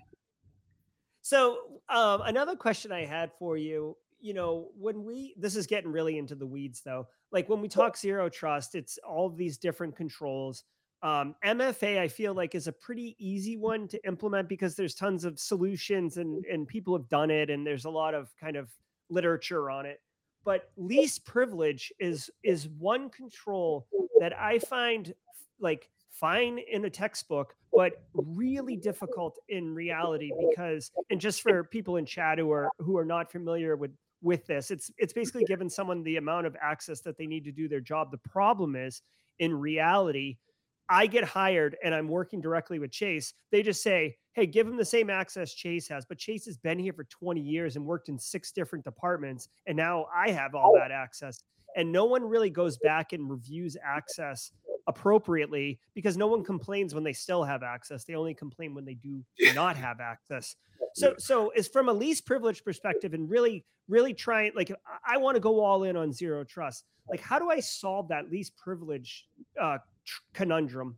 [1.22, 5.92] So um, another question I had for you, you know, when we this is getting
[5.92, 7.09] really into the weeds though.
[7.31, 10.64] Like when we talk zero trust, it's all these different controls.
[11.03, 15.24] Um, MFA, I feel like, is a pretty easy one to implement because there's tons
[15.24, 18.70] of solutions and and people have done it, and there's a lot of kind of
[19.11, 20.01] literature on it
[20.48, 23.87] but least privilege is is one control
[24.18, 25.12] that i find
[25.61, 31.97] like fine in a textbook but really difficult in reality because and just for people
[31.97, 35.71] in chat who are who are not familiar with with this it's it's basically given
[35.71, 38.11] someone the amount of access that they need to do their job.
[38.11, 39.03] The problem is
[39.38, 40.38] in reality
[40.88, 44.77] I get hired and I'm working directly with Chase, they just say, hey, give him
[44.77, 46.05] the same access Chase has.
[46.05, 49.48] But Chase has been here for 20 years and worked in six different departments.
[49.66, 51.42] And now I have all that access.
[51.77, 54.53] And no one really goes back and reviews access
[54.87, 58.05] appropriately because no one complains when they still have access.
[58.05, 59.24] They only complain when they do
[59.55, 60.55] not have access.
[60.94, 64.72] So, so is from a least privilege perspective and really, really trying, like,
[65.07, 66.85] I want to go all in on zero trust.
[67.09, 69.27] Like, how do I solve that least privilege
[69.61, 69.79] uh,
[70.33, 70.96] conundrum?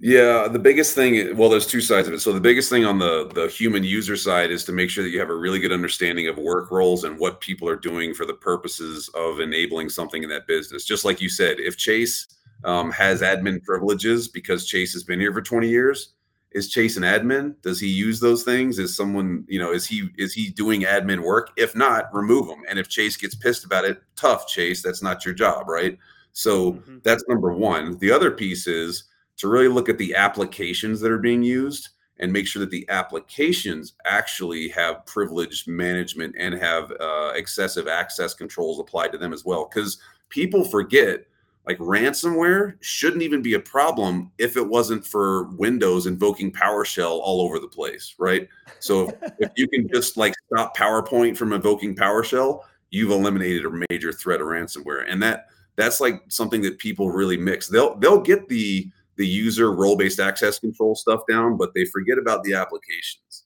[0.00, 2.20] Yeah, the biggest thing well there's two sides of it.
[2.20, 5.10] So the biggest thing on the the human user side is to make sure that
[5.10, 8.24] you have a really good understanding of work roles and what people are doing for
[8.24, 10.84] the purposes of enabling something in that business.
[10.84, 12.28] Just like you said, if Chase
[12.64, 16.14] um, has admin privileges because Chase has been here for 20 years,
[16.52, 17.60] is Chase an admin?
[17.62, 18.78] Does he use those things?
[18.78, 21.50] Is someone, you know, is he is he doing admin work?
[21.56, 22.62] If not, remove him.
[22.68, 25.98] And if Chase gets pissed about it, tough Chase, that's not your job, right?
[26.32, 26.98] So mm-hmm.
[27.02, 27.98] that's number one.
[27.98, 29.07] The other piece is
[29.38, 32.88] to really look at the applications that are being used and make sure that the
[32.88, 39.44] applications actually have privileged management and have uh, excessive access controls applied to them as
[39.44, 39.68] well.
[39.72, 39.98] Because
[40.28, 41.24] people forget
[41.66, 47.42] like ransomware shouldn't even be a problem if it wasn't for Windows invoking PowerShell all
[47.42, 48.48] over the place, right?
[48.80, 53.84] So if, if you can just like stop PowerPoint from invoking PowerShell, you've eliminated a
[53.90, 55.04] major threat of ransomware.
[55.06, 57.68] And that that's like something that people really mix.
[57.68, 62.18] They'll they'll get the the user role based access control stuff down, but they forget
[62.18, 63.44] about the applications.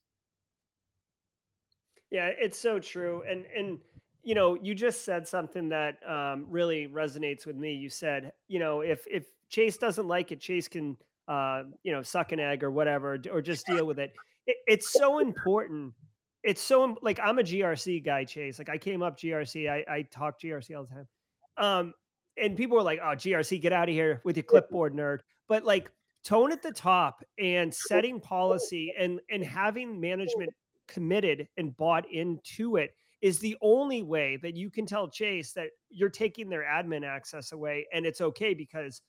[2.10, 3.22] Yeah, it's so true.
[3.28, 3.78] And and
[4.22, 7.72] you know, you just said something that um, really resonates with me.
[7.74, 12.02] You said, you know, if if Chase doesn't like it, Chase can uh, you know
[12.02, 14.12] suck an egg or whatever, or just deal with it.
[14.46, 15.94] it it's so important
[16.42, 18.58] it's so like I'm a GRC guy, Chase.
[18.58, 21.08] Like I came up GRC, I, I talk GRC all the time.
[21.56, 21.94] Um,
[22.36, 25.18] and people were like, "Oh, GRC, get out of here with your clipboard, nerd."
[25.52, 25.90] But like
[26.24, 30.48] tone at the top and setting policy and and having management
[30.88, 35.68] committed and bought into it is the only way that you can tell Chase that
[35.90, 39.02] you're taking their admin access away and it's okay because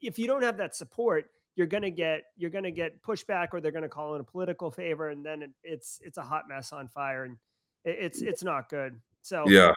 [0.00, 3.48] if you don't have that support you're going to get you're going to get pushback
[3.52, 6.22] or they're going to call in a political favor and then it, it's it's a
[6.22, 7.36] hot mess on fire and
[7.84, 8.26] it, it's mm.
[8.26, 8.98] it's not good.
[9.20, 9.74] So yeah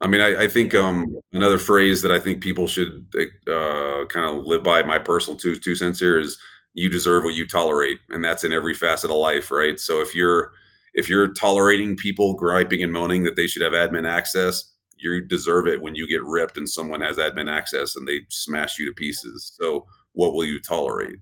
[0.00, 3.06] I mean, I, I think um, another phrase that I think people should
[3.48, 4.82] uh, kind of live by.
[4.82, 6.38] My personal two two cents here is
[6.74, 9.78] you deserve what you tolerate, and that's in every facet of life, right?
[9.80, 10.52] So if you're
[10.94, 15.66] if you're tolerating people griping and moaning that they should have admin access, you deserve
[15.66, 18.92] it when you get ripped and someone has admin access and they smash you to
[18.92, 19.52] pieces.
[19.60, 21.18] So what will you tolerate?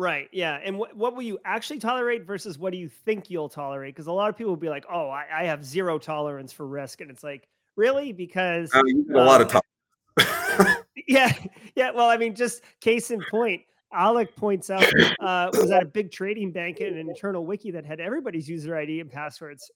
[0.00, 0.30] Right.
[0.32, 0.58] Yeah.
[0.64, 3.94] And what what will you actually tolerate versus what do you think you'll tolerate?
[3.94, 6.66] Because a lot of people will be like, "Oh, I, I have zero tolerance for
[6.66, 8.10] risk," and it's like, really?
[8.14, 10.76] Because uh, a lot of time.
[11.06, 11.30] yeah,
[11.74, 11.90] yeah.
[11.90, 13.60] Well, I mean, just case in point,
[13.92, 14.86] Alec points out
[15.20, 18.74] uh, was at a big trading bank and an internal wiki that had everybody's user
[18.74, 19.70] ID and passwords.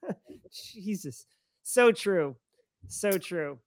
[0.50, 1.26] Jesus,
[1.62, 2.36] so true,
[2.86, 3.58] so true.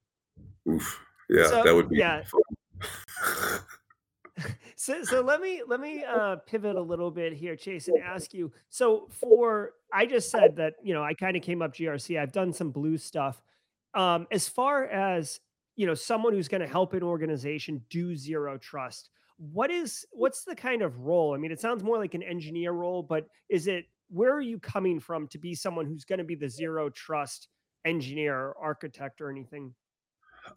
[0.67, 0.99] Oof.
[1.29, 2.23] Yeah, so, that would be yeah.
[4.75, 8.34] so so let me let me uh pivot a little bit here chase and ask
[8.34, 12.19] you so for i just said that you know i kind of came up grc
[12.19, 13.41] i've done some blue stuff.
[13.93, 15.39] Um as far as
[15.75, 20.43] you know someone who's going to help an organization do zero trust what is what's
[20.43, 21.34] the kind of role?
[21.34, 24.60] I mean it sounds more like an engineer role but is it where are you
[24.60, 27.47] coming from to be someone who's going to be the zero trust
[27.86, 29.73] engineer or architect or anything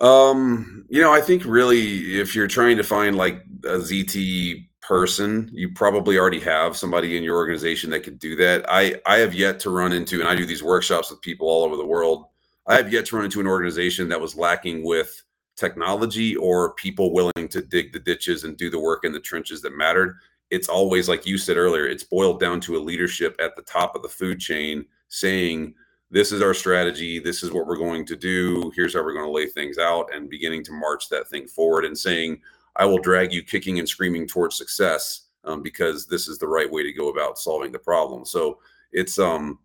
[0.01, 5.51] um, you know, I think really if you're trying to find like a ZT person,
[5.53, 8.65] you probably already have somebody in your organization that could do that.
[8.69, 11.65] I I have yet to run into and I do these workshops with people all
[11.65, 12.27] over the world.
[12.67, 15.23] I have yet to run into an organization that was lacking with
[15.57, 19.61] technology or people willing to dig the ditches and do the work in the trenches
[19.63, 20.17] that mattered.
[20.51, 23.95] It's always like you said earlier, it's boiled down to a leadership at the top
[23.95, 25.75] of the food chain saying
[26.15, 27.19] this is our strategy.
[27.19, 28.71] This is what we're going to do.
[28.77, 31.85] Here's how we're going to lay things out and beginning to march that thing forward
[31.85, 32.41] and saying,
[32.77, 36.71] I will drag you kicking and screaming towards success um, because this is the right
[36.71, 38.25] way to go about solving the problem.
[38.25, 38.61] So
[38.93, 39.59] it's, um,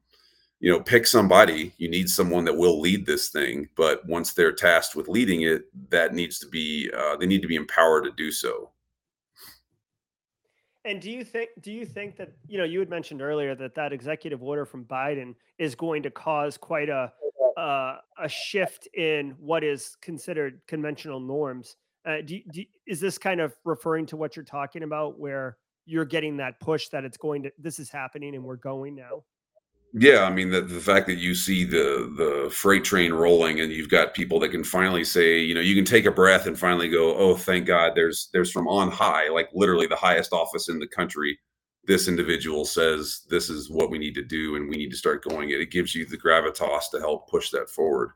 [0.59, 1.71] you know, pick somebody.
[1.77, 3.69] You need someone that will lead this thing.
[3.75, 7.47] But once they're tasked with leading it, that needs to be, uh, they need to
[7.47, 8.71] be empowered to do so.
[10.85, 13.75] And do you think do you think that you know you had mentioned earlier that
[13.75, 17.11] that executive order from Biden is going to cause quite a
[17.57, 21.75] uh, a shift in what is considered conventional norms?
[22.05, 26.05] Uh, do, do, is this kind of referring to what you're talking about, where you're
[26.05, 29.23] getting that push that it's going to this is happening and we're going now?
[29.93, 33.71] Yeah, I mean the the fact that you see the the freight train rolling and
[33.71, 36.57] you've got people that can finally say, you know, you can take a breath and
[36.59, 40.69] finally go, "Oh, thank God there's there's from on high, like literally the highest office
[40.69, 41.39] in the country.
[41.85, 45.23] This individual says this is what we need to do and we need to start
[45.23, 45.59] going it.
[45.61, 48.11] It gives you the gravitas to help push that forward.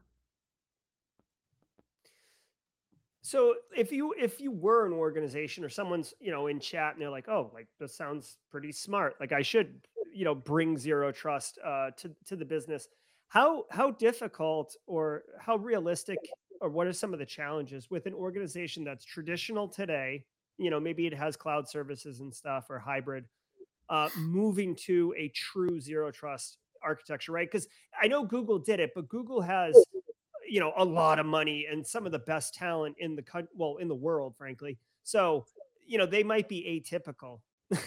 [3.24, 7.02] So if you if you were an organization or someone's, you know, in chat and
[7.02, 9.16] they're like, "Oh, like this sounds pretty smart.
[9.20, 9.80] Like I should
[10.14, 12.88] you know bring zero trust uh, to to the business.
[13.28, 16.20] How how difficult or how realistic
[16.62, 20.24] or what are some of the challenges with an organization that's traditional today?
[20.58, 23.26] You know, maybe it has cloud services and stuff or hybrid,
[23.90, 27.50] uh, moving to a true zero trust architecture, right?
[27.50, 27.68] Because
[28.00, 29.76] I know Google did it, but Google has
[30.48, 33.50] you know a lot of money and some of the best talent in the country,
[33.56, 34.78] well, in the world, frankly.
[35.04, 35.46] So
[35.86, 37.40] you know they might be atypical.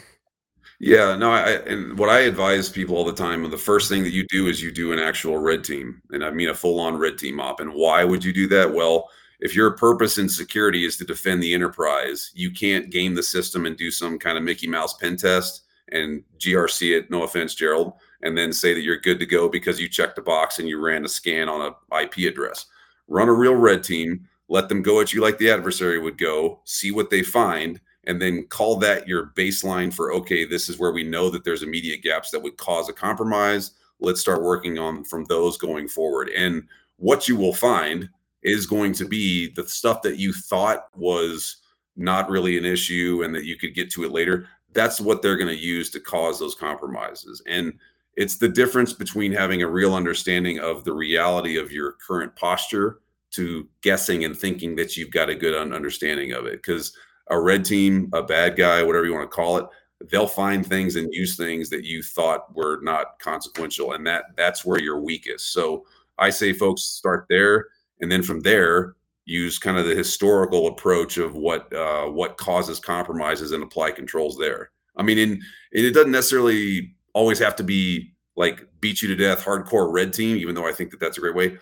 [0.79, 4.12] Yeah, no, I and what I advise people all the time, the first thing that
[4.12, 7.16] you do is you do an actual red team, and I mean a full-on red
[7.18, 7.61] team op.
[7.61, 8.72] And why would you do that?
[8.72, 9.09] Well,
[9.40, 13.66] if your purpose in security is to defend the enterprise, you can't game the system
[13.66, 17.11] and do some kind of Mickey Mouse pen test and GRC it.
[17.11, 20.22] No offense, Gerald, and then say that you're good to go because you checked a
[20.22, 22.66] box and you ran a scan on a IP address.
[23.09, 24.29] Run a real red team.
[24.48, 26.61] Let them go at you like the adversary would go.
[26.64, 30.92] See what they find and then call that your baseline for okay this is where
[30.92, 33.72] we know that there's immediate gaps that would cause a compromise.
[34.00, 36.28] Let's start working on from those going forward.
[36.30, 36.64] And
[36.96, 38.08] what you will find
[38.42, 41.56] is going to be the stuff that you thought was
[41.96, 45.38] not really an issue and that you could get to it later that's what they're
[45.38, 47.42] going to use to cause those compromises.
[47.46, 47.72] And
[48.14, 53.00] it's the difference between having a real understanding of the reality of your current posture
[53.32, 56.62] to guessing and thinking that you've got a good understanding of it.
[56.62, 56.94] Because
[57.28, 59.66] a red team, a bad guy, whatever you want to call it,
[60.10, 64.64] they'll find things and use things that you thought were not consequential, and that that's
[64.64, 65.52] where you're weakest.
[65.52, 65.84] So
[66.18, 67.68] I say, folks, start there,
[68.00, 72.78] and then from there, use kind of the historical approach of what uh, what causes
[72.78, 74.70] compromises and apply controls there.
[74.96, 79.44] I mean, in, it doesn't necessarily always have to be like beat you to death,
[79.44, 81.58] hardcore red team, even though I think that that's a great way.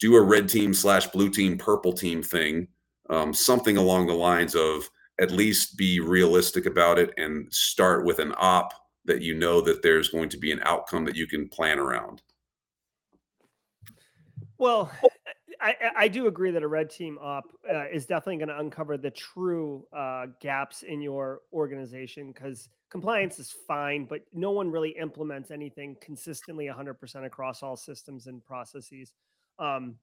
[0.00, 2.68] Do a red team slash blue team, purple team thing,
[3.10, 4.88] um, something along the lines of
[5.20, 8.72] at least be realistic about it and start with an op
[9.04, 12.22] that you know that there's going to be an outcome that you can plan around.
[14.58, 14.90] Well,
[15.60, 18.96] I, I do agree that a red team op uh, is definitely going to uncover
[18.96, 24.90] the true uh, gaps in your organization because compliance is fine, but no one really
[24.90, 29.12] implements anything consistently 100% across all systems and processes.
[29.58, 29.96] Um,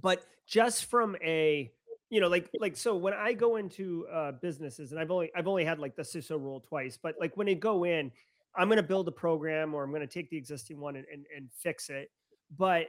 [0.00, 1.72] but just from a
[2.10, 5.48] you know, like like so when I go into uh, businesses, and I've only I've
[5.48, 8.12] only had like the CISO role twice, but like when I go in,
[8.54, 11.06] I'm going to build a program or I'm going to take the existing one and,
[11.12, 12.10] and, and fix it.
[12.56, 12.88] But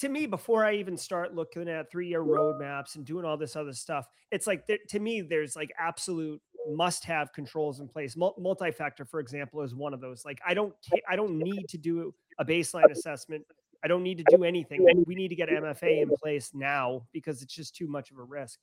[0.00, 3.56] to me, before I even start looking at three year roadmaps and doing all this
[3.56, 8.16] other stuff, it's like there, to me, there's like absolute must have controls in place.
[8.16, 10.24] Multi factor, for example, is one of those.
[10.24, 10.74] Like I don't
[11.08, 13.44] I don't need to do a baseline assessment.
[13.84, 14.86] I don't need to do anything.
[15.06, 18.22] We need to get MFA in place now because it's just too much of a
[18.22, 18.58] risk.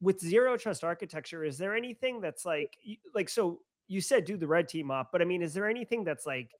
[0.00, 2.76] With zero trust architecture, is there anything that's like
[3.14, 6.04] like so you said do the red team up, but I mean, is there anything
[6.04, 6.50] that's like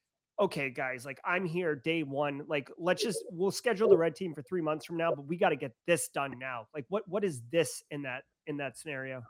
[0.41, 2.43] okay, guys, like I'm here day one.
[2.49, 5.37] Like, let's just we'll schedule the red team for three months from now, but we
[5.37, 6.67] got to get this done now.
[6.75, 9.23] Like, what what is this in that in that scenario?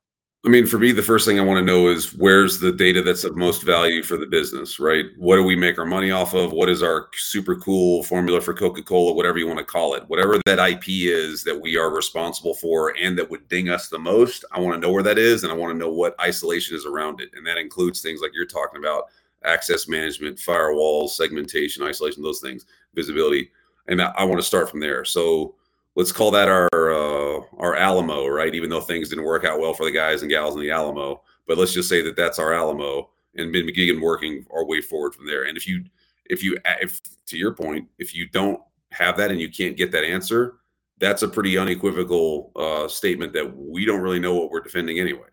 [0.42, 3.02] I mean, for me, the first thing I want to know is where's the data
[3.02, 5.04] that's of most value for the business, right?
[5.18, 6.52] What do we make our money off of?
[6.52, 10.08] What is our super cool formula for Coca Cola, whatever you want to call it?
[10.08, 13.98] Whatever that IP is that we are responsible for and that would ding us the
[13.98, 16.74] most, I want to know where that is and I want to know what isolation
[16.74, 17.28] is around it.
[17.34, 19.08] And that includes things like you're talking about
[19.44, 23.50] access management, firewalls, segmentation, isolation, those things, visibility.
[23.88, 25.04] And I want to start from there.
[25.04, 25.56] So
[25.96, 28.54] let's call that our uh, our Alamo, right?
[28.54, 31.22] Even though things didn't work out well for the guys and gals in the Alamo,
[31.46, 35.14] but let's just say that that's our Alamo, and Ben McGeegan working our way forward
[35.14, 35.44] from there.
[35.44, 35.84] And if you
[36.26, 38.60] if you if to your point, if you don't
[38.92, 40.56] have that and you can't get that answer,
[40.98, 45.28] that's a pretty unequivocal uh, statement that we don't really know what we're defending anyway.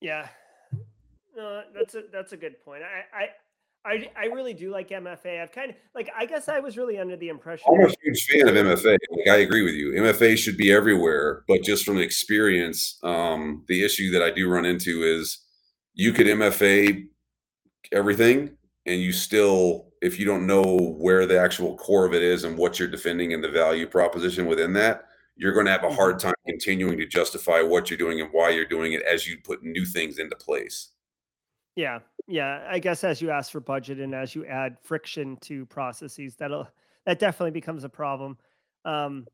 [0.00, 0.28] Yeah,
[1.36, 2.82] no, that's a that's a good point.
[2.82, 3.28] I, I
[3.84, 5.42] I, I really do like MFA.
[5.42, 7.66] I've kind of like I guess I was really under the impression.
[7.72, 8.98] I'm a huge fan of MFA.
[9.10, 9.92] Like I agree with you.
[9.92, 14.66] MFA should be everywhere, but just from experience, um, the issue that I do run
[14.66, 15.38] into is
[15.94, 17.06] you could MFA
[17.92, 18.50] everything,
[18.86, 22.58] and you still, if you don't know where the actual core of it is and
[22.58, 26.16] what you're defending and the value proposition within that, you're going to have a hard
[26.16, 26.28] mm-hmm.
[26.28, 29.62] time continuing to justify what you're doing and why you're doing it as you put
[29.62, 30.90] new things into place.
[31.80, 32.66] Yeah, yeah.
[32.68, 36.68] I guess as you ask for budget and as you add friction to processes, that'll
[37.06, 38.36] that definitely becomes a problem.
[38.84, 39.26] Um,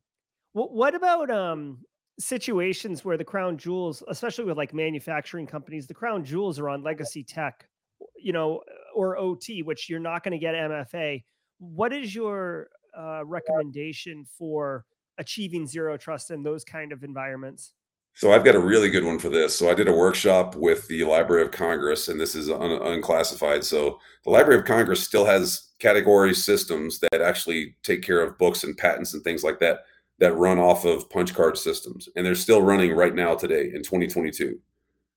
[0.53, 1.79] what what about um
[2.19, 6.83] situations where the crown jewels, especially with like manufacturing companies, the crown jewels are on
[6.83, 7.67] legacy tech,
[8.15, 8.61] you know,
[8.95, 11.25] or OT, which you're not going to get MFA.
[11.59, 14.85] What is your uh, recommendation for
[15.17, 17.73] achieving zero trust in those kind of environments?
[18.17, 19.55] So I've got a really good one for this.
[19.55, 23.63] So I did a workshop with the Library of Congress, and this is un- unclassified.
[23.63, 28.63] So the Library of Congress still has category systems that actually take care of books
[28.63, 29.81] and patents and things like that
[30.17, 33.83] that run off of punch card systems, and they're still running right now today in
[33.83, 34.59] 2022.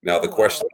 [0.03, 0.69] Now the question.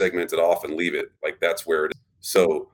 [0.00, 2.00] segment it off and leave it like that's where it is.
[2.20, 2.68] So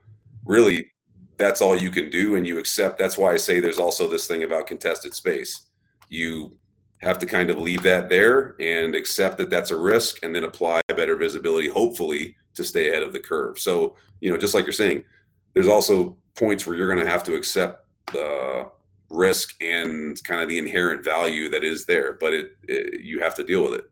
[0.45, 0.91] really
[1.37, 4.27] that's all you can do and you accept that's why i say there's also this
[4.27, 5.67] thing about contested space.
[6.09, 6.57] You
[6.99, 10.43] have to kind of leave that there and accept that that's a risk and then
[10.43, 13.57] apply better visibility hopefully to stay ahead of the curve.
[13.57, 15.03] So you know just like you're saying
[15.53, 18.69] there's also points where you're going to have to accept the
[19.09, 23.35] risk and kind of the inherent value that is there but it, it you have
[23.35, 23.85] to deal with it.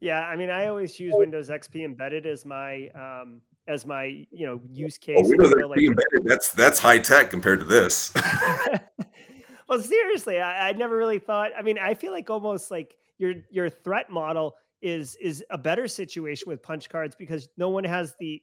[0.00, 4.46] Yeah i mean i always use windows xp embedded as my um, as my you
[4.46, 5.18] know use case.
[5.20, 6.24] Oh, Windows like, embedded.
[6.24, 8.12] That's that's high tech compared to this.
[9.68, 11.52] well, seriously, I, I never really thought.
[11.56, 15.88] I mean, I feel like almost like your your threat model is is a better
[15.88, 18.40] situation with punch cards because no one has the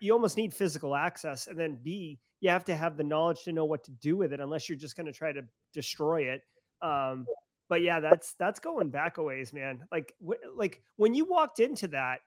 [0.00, 3.52] you almost need physical access and then b you have to have the knowledge to
[3.52, 5.42] know what to do with it unless you're just going to try to
[5.74, 6.40] destroy it
[6.80, 7.26] um
[7.68, 10.14] but yeah that's that's going back a ways man like
[10.56, 12.20] like when you walked into that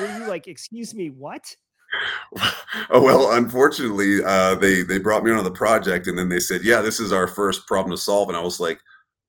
[0.00, 1.54] were you like excuse me what
[2.90, 6.62] oh well unfortunately uh, they they brought me on the project and then they said
[6.62, 8.80] yeah this is our first problem to solve and i was like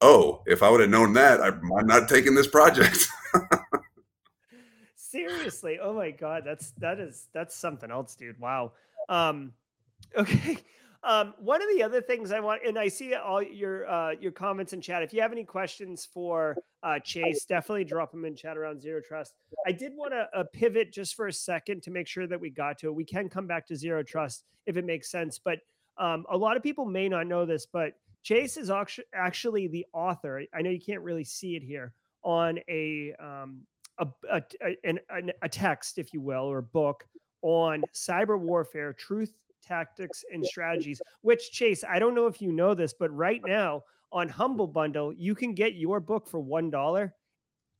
[0.01, 3.07] oh if i would have known that i'm not taking this project.
[4.95, 5.79] Seriously?
[5.81, 8.39] Oh my god that's that is that's something else dude.
[8.39, 8.73] Wow.
[9.09, 9.53] Um
[10.17, 10.57] okay.
[11.03, 14.31] Um, one of the other things I want, and I see all your uh, your
[14.31, 15.03] comments in chat.
[15.03, 16.57] If you have any questions for
[16.87, 19.33] uh, Chase, definitely drop them in chat around zero trust.
[19.65, 22.49] I did want to uh, pivot just for a second to make sure that we
[22.49, 22.95] got to it.
[22.95, 25.59] We can come back to zero trust if it makes sense, but
[25.97, 28.71] um, a lot of people may not know this, but Chase is
[29.13, 30.43] actually the author.
[30.53, 33.61] I know you can't really see it here on a um,
[33.99, 34.41] a, a,
[34.85, 37.05] a, a text, if you will, or a book
[37.41, 41.01] on cyber warfare, truth tactics, and strategies.
[41.21, 45.13] Which, Chase, I don't know if you know this, but right now on Humble Bundle,
[45.13, 47.11] you can get your book for $1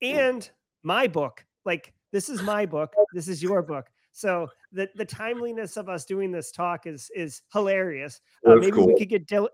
[0.02, 0.50] and
[0.84, 2.94] my book, like This is my book.
[3.14, 3.88] This is your book.
[4.12, 8.20] So the the timeliness of us doing this talk is is hilarious.
[8.46, 8.88] Uh, maybe cool.
[8.88, 9.50] we could get Dil-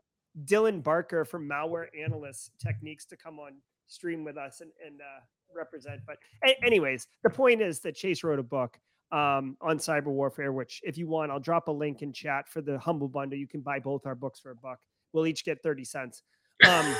[0.45, 3.55] Dylan Barker from Malware Analysis Techniques to come on
[3.87, 5.21] stream with us and, and uh,
[5.53, 6.01] represent.
[6.07, 8.79] But a- anyways, the point is that Chase wrote a book
[9.11, 12.61] um, on cyber warfare, which if you want, I'll drop a link in chat for
[12.61, 13.37] the humble bundle.
[13.37, 14.79] You can buy both our books for a buck.
[15.11, 16.23] We'll each get 30 cents.
[16.65, 16.95] Um,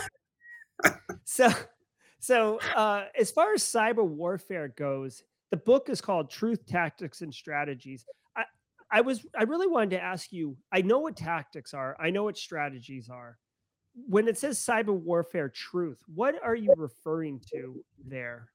[1.23, 1.49] so,
[2.19, 7.33] so uh, as far as cyber warfare goes, the book is called Truth, Tactics, and
[7.33, 8.05] Strategies.
[8.35, 8.43] I,
[8.91, 10.57] I was I really wanted to ask you.
[10.71, 11.95] I know what tactics are.
[11.99, 13.37] I know what strategies are.
[14.07, 18.49] When it says cyber warfare truth, what are you referring to there?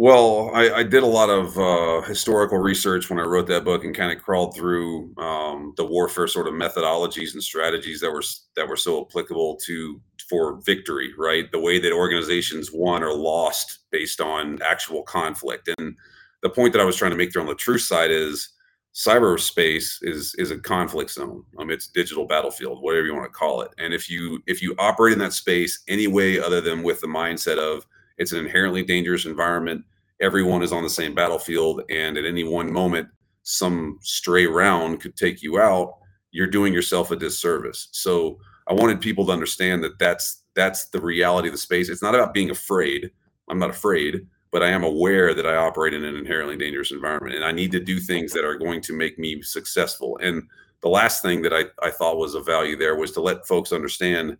[0.00, 3.82] Well, I, I, did a lot of uh, historical research when I wrote that book
[3.82, 8.22] and kind of crawled through um, the warfare sort of methodologies and strategies that were
[8.54, 11.10] that were so applicable to for victory.
[11.18, 15.68] Right, the way that organizations won or lost based on actual conflict.
[15.78, 15.96] And
[16.42, 18.50] the point that I was trying to make there on the truth side is
[18.94, 21.42] cyberspace is is a conflict zone.
[21.58, 23.72] Um, it's digital battlefield, whatever you want to call it.
[23.78, 27.08] And if you if you operate in that space any way other than with the
[27.08, 27.84] mindset of
[28.18, 29.84] it's an inherently dangerous environment.
[30.20, 33.08] Everyone is on the same battlefield, and at any one moment,
[33.44, 35.98] some stray round could take you out.
[36.32, 37.88] You're doing yourself a disservice.
[37.92, 41.88] So I wanted people to understand that that's that's the reality of the space.
[41.88, 43.10] It's not about being afraid.
[43.48, 47.36] I'm not afraid, but I am aware that I operate in an inherently dangerous environment,
[47.36, 50.18] and I need to do things that are going to make me successful.
[50.20, 50.42] And
[50.80, 53.72] the last thing that I, I thought was of value there was to let folks
[53.72, 54.36] understand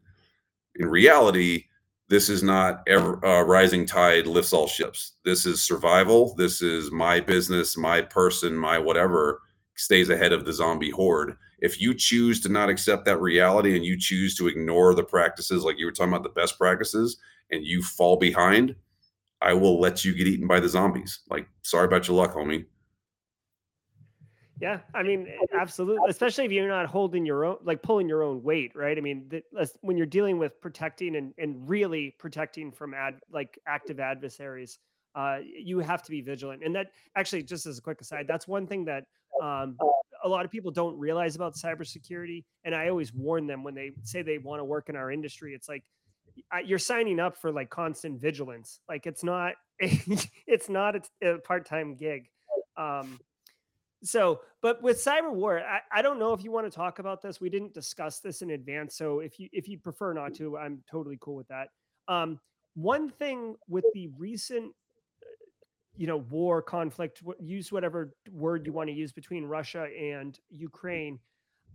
[0.75, 1.65] in reality
[2.09, 5.17] this is not ever uh, rising tide lifts all ships.
[5.25, 6.35] This is survival.
[6.37, 9.43] This is my business, my person, my whatever
[9.77, 11.37] stays ahead of the zombie horde.
[11.61, 15.65] If you choose to not accept that reality and you choose to ignore the practices,
[15.65, 17.19] like you were talking about the best practices,
[17.51, 18.75] and you fall behind,
[19.41, 21.21] I will let you get eaten by the zombies.
[21.31, 22.67] Like, sorry about your luck, homie.
[24.61, 25.29] Yeah, I mean,
[25.59, 26.09] absolutely.
[26.09, 28.99] Especially if you're not holding your own, like pulling your own weight, right?
[28.99, 33.59] I mean, the, when you're dealing with protecting and, and really protecting from ad like
[33.67, 34.79] active adversaries,
[35.15, 36.63] uh, you have to be vigilant.
[36.65, 39.05] And that actually, just as a quick aside, that's one thing that
[39.43, 39.77] um,
[40.25, 42.45] a lot of people don't realize about cybersecurity.
[42.65, 45.55] And I always warn them when they say they want to work in our industry.
[45.55, 45.85] It's like
[46.65, 48.81] you're signing up for like constant vigilance.
[48.89, 52.29] Like it's not, it's not a, a part-time gig.
[52.77, 53.19] Um,
[54.03, 57.21] so but with cyber war I, I don't know if you want to talk about
[57.21, 60.57] this we didn't discuss this in advance so if you if you prefer not to
[60.57, 61.69] i'm totally cool with that.
[62.07, 62.41] Um
[62.75, 64.73] one thing with the recent
[65.97, 71.19] you know war conflict use whatever word you want to use between russia and ukraine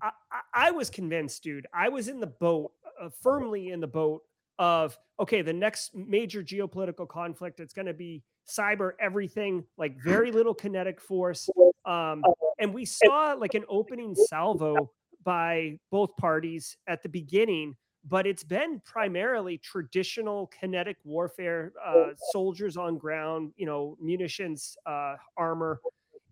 [0.01, 2.71] i i, I was convinced dude i was in the boat
[3.01, 4.21] uh, firmly in the boat
[4.59, 10.31] of okay the next major geopolitical conflict it's going to be cyber everything like very
[10.31, 11.49] little kinetic force
[11.85, 12.23] um,
[12.59, 14.91] and we saw like an opening salvo
[15.23, 17.75] by both parties at the beginning
[18.07, 25.15] but it's been primarily traditional kinetic warfare uh, soldiers on ground you know munitions uh,
[25.37, 25.79] armor.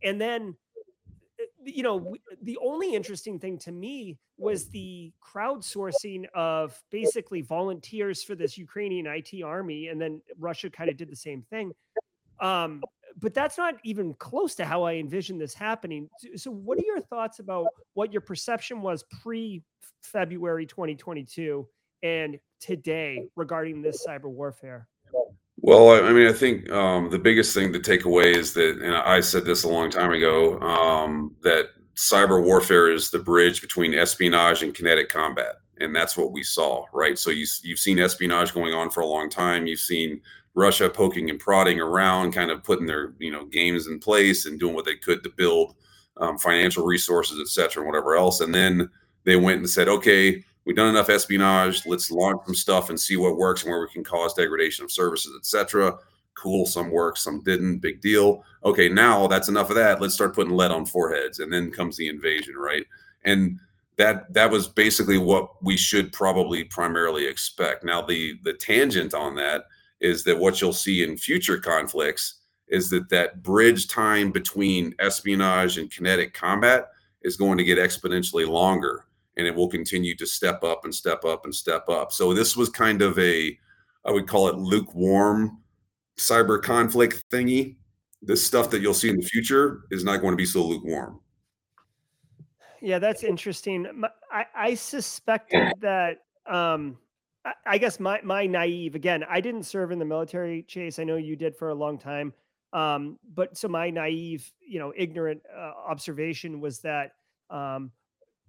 [0.03, 0.55] And then
[1.39, 8.23] eh, you know the only interesting thing to me was the crowdsourcing of basically volunteers
[8.23, 11.71] for this ukrainian it army and then russia kind of did the same thing
[12.41, 12.81] um,
[13.19, 16.09] but that's not even close to how I envision this happening.
[16.35, 19.63] So, what are your thoughts about what your perception was pre
[20.01, 21.67] February 2022
[22.03, 24.87] and today regarding this cyber warfare?
[25.57, 28.95] Well, I mean, I think um, the biggest thing to take away is that, and
[28.95, 33.93] I said this a long time ago, um, that cyber warfare is the bridge between
[33.93, 37.17] espionage and kinetic combat, and that's what we saw, right?
[37.17, 39.67] So you, you've seen espionage going on for a long time.
[39.67, 40.21] You've seen
[40.53, 44.59] Russia poking and prodding around, kind of putting their you know games in place and
[44.59, 45.75] doing what they could to build
[46.17, 48.41] um, financial resources, et cetera, and whatever else.
[48.41, 48.89] And then
[49.23, 51.85] they went and said, okay, we've done enough espionage.
[51.85, 54.91] Let's launch some stuff and see what works and where we can cause degradation of
[54.91, 55.97] services, et cetera.
[56.33, 57.79] Cool, some worked, some didn't.
[57.79, 58.43] Big deal.
[58.63, 60.01] Okay, now that's enough of that.
[60.01, 62.85] Let's start putting lead on foreheads, and then comes the invasion, right?
[63.23, 63.59] And
[63.97, 67.83] that that was basically what we should probably primarily expect.
[67.83, 69.65] Now the the tangent on that
[70.01, 75.77] is that what you'll see in future conflicts is that that bridge time between espionage
[75.77, 76.89] and kinetic combat
[77.21, 79.05] is going to get exponentially longer
[79.37, 82.11] and it will continue to step up and step up and step up.
[82.11, 83.57] So this was kind of a
[84.03, 85.59] i would call it lukewarm
[86.17, 87.75] cyber conflict thingy.
[88.23, 91.19] This stuff that you'll see in the future is not going to be so lukewarm.
[92.81, 94.03] Yeah that's interesting.
[94.31, 96.97] I, I suspected that um
[97.65, 99.23] I guess my my naive again.
[99.29, 100.99] I didn't serve in the military, Chase.
[100.99, 102.33] I know you did for a long time.
[102.73, 107.11] Um, but so my naive, you know, ignorant uh, observation was that
[107.49, 107.91] um,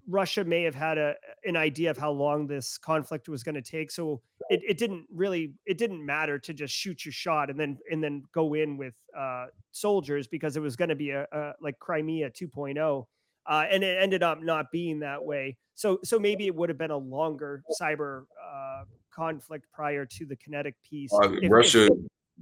[0.08, 1.14] Russia may have had a
[1.44, 3.90] an idea of how long this conflict was going to take.
[3.90, 4.20] So
[4.50, 8.02] it, it didn't really it didn't matter to just shoot your shot and then and
[8.02, 11.78] then go in with uh, soldiers because it was going to be a, a, like
[11.78, 13.06] Crimea 2.0.
[13.44, 15.56] Uh, and it ended up not being that way.
[15.74, 20.36] So so maybe it would have been a longer cyber uh, conflict prior to the
[20.36, 21.12] kinetic piece.
[21.12, 21.92] Uh, if, Russia, if,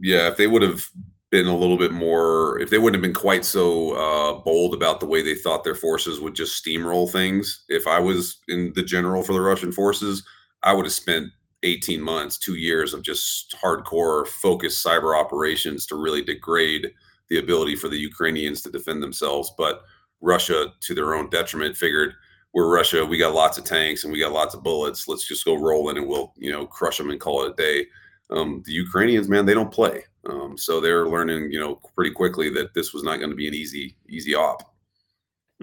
[0.00, 0.82] yeah, if they would have
[1.30, 4.98] been a little bit more, if they wouldn't have been quite so uh, bold about
[4.98, 7.64] the way they thought their forces would just steamroll things.
[7.68, 10.24] If I was in the general for the Russian forces,
[10.62, 11.28] I would have spent
[11.62, 16.90] 18 months, two years of just hardcore focused cyber operations to really degrade
[17.28, 19.52] the ability for the Ukrainians to defend themselves.
[19.56, 19.82] But
[20.20, 22.14] Russia, to their own detriment, figured
[22.52, 23.04] we're Russia.
[23.04, 25.06] We got lots of tanks and we got lots of bullets.
[25.06, 27.86] Let's just go rolling and we'll, you know, crush them and call it a day.
[28.30, 30.04] Um, the Ukrainians, man, they don't play.
[30.28, 33.48] Um, so they're learning, you know, pretty quickly that this was not going to be
[33.48, 34.74] an easy, easy op.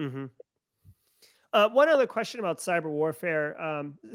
[0.00, 0.26] Mm-hmm.
[1.52, 3.54] Uh, one other question about cyber warfare,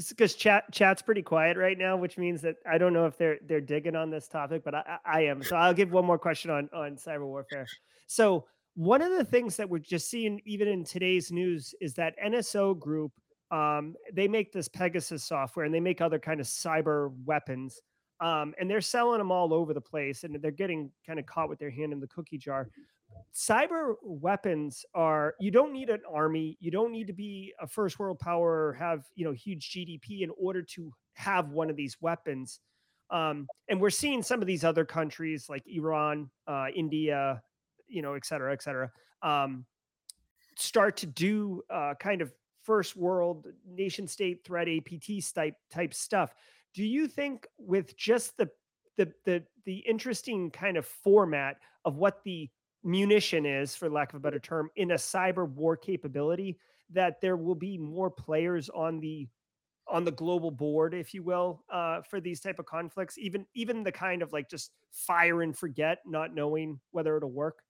[0.10, 3.18] because um, chat chat's pretty quiet right now, which means that I don't know if
[3.18, 5.42] they're they're digging on this topic, but I, I am.
[5.42, 7.66] So I'll give one more question on on cyber warfare.
[8.06, 8.46] So
[8.76, 12.78] one of the things that we're just seeing, even in today's news, is that NSO
[12.78, 13.12] Group
[13.52, 17.82] um, they make this Pegasus software and they make other kind of cyber weapons.
[18.20, 21.50] Um, and they're selling them all over the place and they're getting kind of caught
[21.50, 22.70] with their hand in the cookie jar
[23.36, 27.98] cyber weapons are you don't need an army you don't need to be a first
[28.00, 31.98] world power or have you know huge gdp in order to have one of these
[32.02, 32.60] weapons
[33.10, 37.42] um, and we're seeing some of these other countries like iran uh, india
[37.94, 38.92] you know et cetera et cetera
[39.22, 39.66] um,
[40.58, 42.34] start to do uh, kind of
[42.64, 46.34] first world nation state threat apt type type stuff
[46.74, 48.50] do you think with just the
[48.98, 52.50] the the the interesting kind of format of what the
[52.84, 56.58] munition is, for lack of a better term, in a cyber war capability,
[56.92, 59.28] that there will be more players on the
[59.88, 63.18] on the global board, if you will, uh, for these type of conflicts.
[63.18, 67.64] Even even the kind of like just fire and forget, not knowing whether it'll work.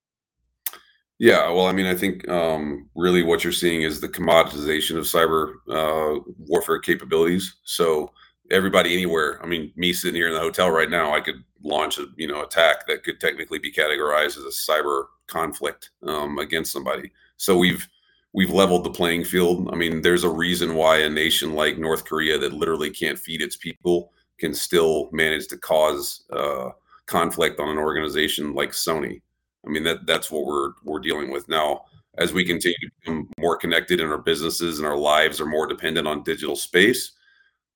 [1.19, 5.05] Yeah, well, I mean, I think um, really what you're seeing is the commoditization of
[5.05, 7.55] cyber uh, warfare capabilities.
[7.63, 8.11] So
[8.51, 9.41] everybody anywhere.
[9.41, 12.27] I mean, me sitting here in the hotel right now, I could launch a you
[12.27, 17.11] know attack that could technically be categorized as a cyber conflict um, against somebody.
[17.37, 17.87] So we've
[18.33, 19.69] we've leveled the playing field.
[19.71, 23.41] I mean, there's a reason why a nation like North Korea that literally can't feed
[23.41, 26.69] its people can still manage to cause uh,
[27.05, 29.21] conflict on an organization like Sony.
[29.65, 31.85] I mean, that that's what we're we're dealing with now.
[32.17, 35.65] As we continue to become more connected in our businesses and our lives are more
[35.65, 37.13] dependent on digital space,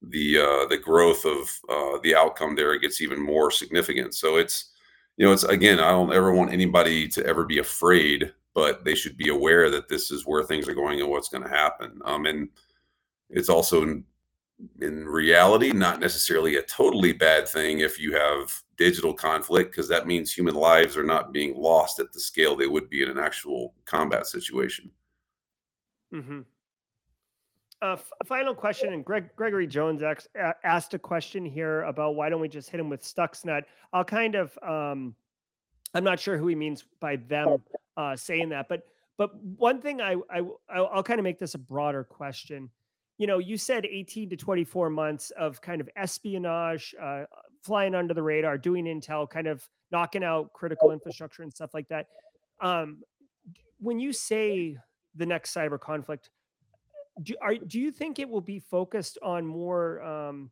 [0.02, 4.14] the uh, the growth of uh, the outcome there gets even more significant.
[4.16, 4.72] So it's
[5.18, 8.96] you know it's again I don't ever want anybody to ever be afraid, but they
[8.96, 12.00] should be aware that this is where things are going and what's going to happen.
[12.06, 12.50] Um, and
[13.30, 14.04] it's also in,
[14.82, 20.08] in reality not necessarily a totally bad thing if you have digital conflict because that
[20.08, 23.18] means human lives are not being lost at the scale they would be in an
[23.18, 24.90] actual combat situation.
[26.14, 26.42] Mm-hmm.
[27.82, 30.30] Uh, f- final question, and Greg Gregory Jones asked,
[30.64, 33.64] asked a question here about why don't we just hit him with Stuxnet?
[33.94, 35.16] I'll kind of, um,
[35.94, 37.58] I'm not sure who he means by them
[37.96, 41.60] uh, saying that, but but one thing I, I I'll kind of make this a
[41.60, 42.70] broader question.
[43.18, 47.24] You know, you said 18 to 24 months of kind of espionage, uh,
[47.64, 51.88] flying under the radar, doing intel, kind of knocking out critical infrastructure and stuff like
[51.90, 52.08] that.
[52.62, 53.04] Um,
[53.80, 54.78] when you say
[55.16, 56.30] the next cyber conflict,
[57.24, 60.52] do, are, do you think it will be focused on more um,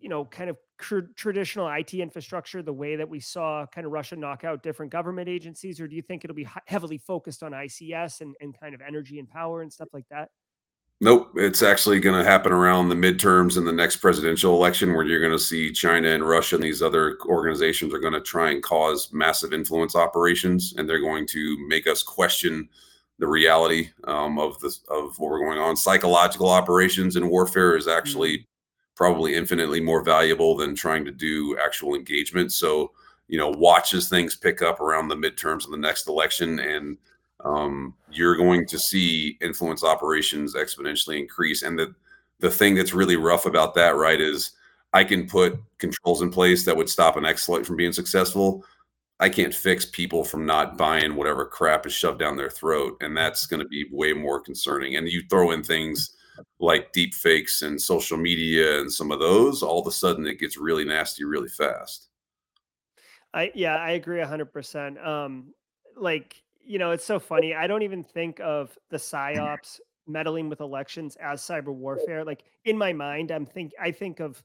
[0.00, 3.92] you know kind of tr- traditional IT infrastructure the way that we saw kind of
[3.92, 7.52] Russia knock out different government agencies or do you think it'll be heavily focused on
[7.52, 10.30] ICS and, and kind of energy and power and stuff like that
[11.02, 15.04] Nope, it's actually going to happen around the midterms in the next presidential election, where
[15.04, 18.50] you're going to see China and Russia and these other organizations are going to try
[18.50, 22.68] and cause massive influence operations, and they're going to make us question
[23.18, 25.74] the reality um, of this of what we're going on.
[25.74, 28.94] Psychological operations in warfare is actually mm-hmm.
[28.94, 32.52] probably infinitely more valuable than trying to do actual engagement.
[32.52, 32.92] So
[33.26, 36.98] you know, watch as things pick up around the midterms of the next election, and
[37.44, 41.62] um, you're going to see influence operations exponentially increase.
[41.62, 41.94] And the
[42.40, 44.52] the thing that's really rough about that, right, is
[44.94, 48.64] I can put controls in place that would stop an exploit from being successful
[49.20, 52.96] I can't fix people from not buying whatever crap is shoved down their throat.
[53.02, 54.96] And that's going to be way more concerning.
[54.96, 56.16] And you throw in things
[56.58, 60.40] like deep fakes and social media and some of those, all of a sudden it
[60.40, 62.08] gets really nasty really fast.
[63.34, 65.06] I yeah, I agree 100%.
[65.06, 65.52] Um,
[65.96, 67.54] like, you know, it's so funny.
[67.54, 72.24] I don't even think of the psyops meddling with elections as cyber warfare.
[72.24, 74.42] Like in my mind, I'm think I think of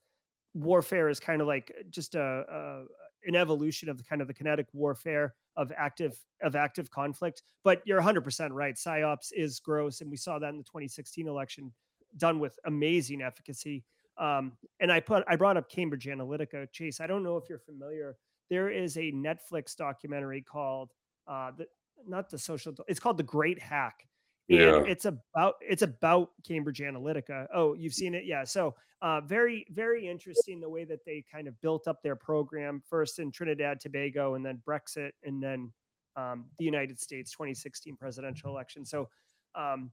[0.53, 2.83] warfare as kind of like just a, a
[3.27, 7.43] an evolution of the kind of the kinetic warfare of active of active conflict.
[7.63, 8.75] But you're 100% right.
[8.75, 11.71] Psyops is gross, and we saw that in the 2016 election,
[12.17, 13.83] done with amazing efficacy.
[14.17, 16.71] Um, and I put I brought up Cambridge Analytica.
[16.71, 18.15] Chase, I don't know if you're familiar.
[18.49, 20.91] There is a Netflix documentary called
[21.27, 21.65] uh, the
[22.07, 22.73] not the social.
[22.87, 24.07] It's called The Great Hack,
[24.49, 24.83] and Yeah.
[24.85, 27.47] it's about it's about Cambridge Analytica.
[27.53, 28.43] Oh, you've seen it, yeah.
[28.43, 32.81] So uh, very very interesting the way that they kind of built up their program
[32.89, 35.71] first in Trinidad Tobago, and then Brexit, and then
[36.15, 38.85] um, the United States 2016 presidential election.
[38.85, 39.09] So
[39.55, 39.91] um,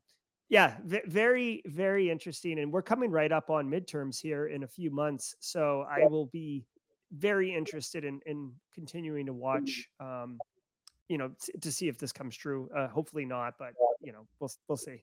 [0.49, 4.69] yeah, v- very very interesting, and we're coming right up on midterms here in a
[4.69, 5.35] few months.
[5.41, 6.65] So I will be
[7.13, 9.89] very interested in in continuing to watch.
[10.01, 10.39] Um,
[11.13, 12.71] you know, t- to see if this comes true.
[12.75, 15.03] Uh, hopefully not, but you know, we'll we'll see.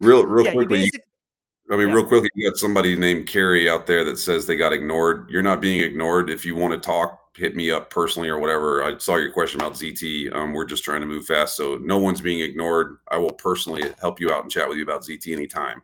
[0.00, 0.90] Real, real Yeah, you quickly, you.
[1.70, 1.94] I mean, Yeah.
[1.94, 5.28] real quickly, you got somebody named Carrie out there that says they got ignored.
[5.30, 6.30] You're not being ignored.
[6.30, 8.84] If you want to talk, hit me up personally or whatever.
[8.84, 10.32] I saw your question about ZT.
[10.32, 12.98] Um, we're just trying to move fast, so no one's being ignored.
[13.10, 15.82] I will personally help you out and chat with you about ZT anytime.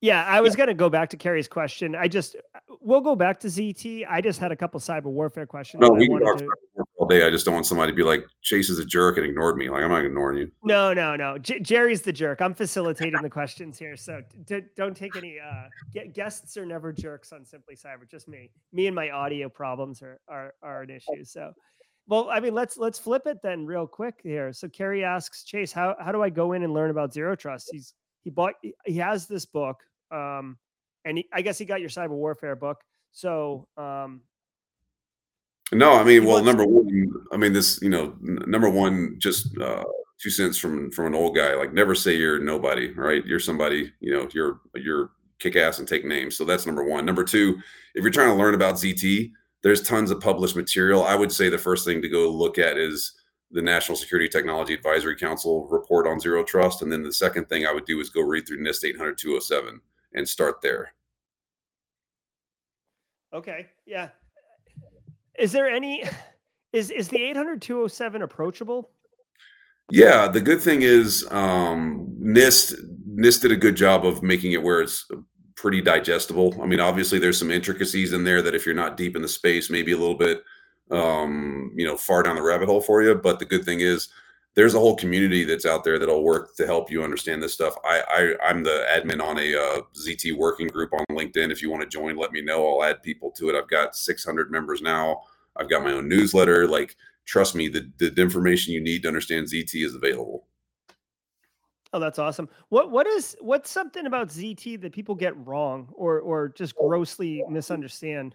[0.00, 1.94] Yeah, I was going to go back to Carrie's question.
[1.94, 2.36] I just
[2.80, 4.06] we'll go back to ZT.
[4.08, 5.80] I just had a couple cyber warfare questions.
[5.82, 7.26] No, we can talk to- about all day.
[7.26, 9.68] I just don't want somebody to be like, Chase is a jerk and ignored me.
[9.68, 10.50] Like, I'm not ignoring you.
[10.62, 11.38] No, no, no.
[11.38, 12.40] J- Jerry's the jerk.
[12.40, 15.38] I'm facilitating the questions here, so d- don't take any.
[15.38, 18.10] Uh, gu- guests are never jerks on Simply Cyber.
[18.10, 18.50] Just me.
[18.72, 21.24] Me and my audio problems are are are an issue.
[21.24, 21.52] So,
[22.06, 24.52] well, I mean, let's let's flip it then real quick here.
[24.52, 27.68] So Carrie asks Chase, how how do I go in and learn about zero trust?
[27.70, 28.54] He's he bought
[28.86, 29.76] he has this book,
[30.10, 30.56] um,
[31.04, 32.80] and he, I guess he got your cyber warfare book.
[33.12, 34.22] So, um,
[35.72, 39.56] No, I mean, well, number one, I mean, this, you know, n- number one, just
[39.58, 39.84] uh,
[40.20, 41.54] two cents from from an old guy.
[41.54, 43.24] Like, never say you're nobody, right?
[43.24, 43.92] You're somebody.
[44.00, 46.36] You know, you're you're kick ass and take names.
[46.36, 47.04] So that's number one.
[47.04, 47.58] Number two,
[47.94, 51.04] if you're trying to learn about ZT, there's tons of published material.
[51.04, 53.12] I would say the first thing to go look at is
[53.50, 57.66] the National Security Technology Advisory Council report on zero trust, and then the second thing
[57.66, 59.80] I would do is go read through NIST 800 207
[60.14, 60.92] and start there.
[63.32, 63.66] Okay.
[63.86, 64.10] Yeah.
[65.38, 66.04] Is there any
[66.72, 68.90] is is the 800 207 approachable?
[69.90, 72.74] Yeah, the good thing is um, NIST
[73.16, 75.08] NIST did a good job of making it where it's
[75.56, 76.60] pretty digestible.
[76.62, 79.28] I mean, obviously there's some intricacies in there that if you're not deep in the
[79.28, 80.42] space, maybe a little bit
[80.90, 83.14] um, you know far down the rabbit hole for you.
[83.14, 84.08] But the good thing is
[84.54, 87.74] there's a whole community that's out there that'll work to help you understand this stuff.
[87.84, 91.50] I, I I'm the admin on a uh, ZT working group on LinkedIn.
[91.50, 92.66] If you want to join, let me know.
[92.66, 93.56] I'll add people to it.
[93.56, 95.22] I've got 600 members now.
[95.56, 96.68] I've got my own newsletter.
[96.68, 100.46] Like trust me, the, the information you need to understand ZT is available.
[101.92, 102.48] Oh, that's awesome.
[102.70, 107.44] What what is what's something about ZT that people get wrong or or just grossly
[107.48, 108.34] misunderstand?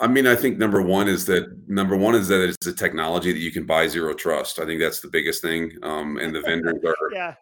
[0.00, 3.32] I mean, I think number one is that number one is that it's a technology
[3.32, 4.58] that you can buy zero trust.
[4.58, 5.72] I think that's the biggest thing.
[5.82, 7.34] Um, and the vendors are, Yeah.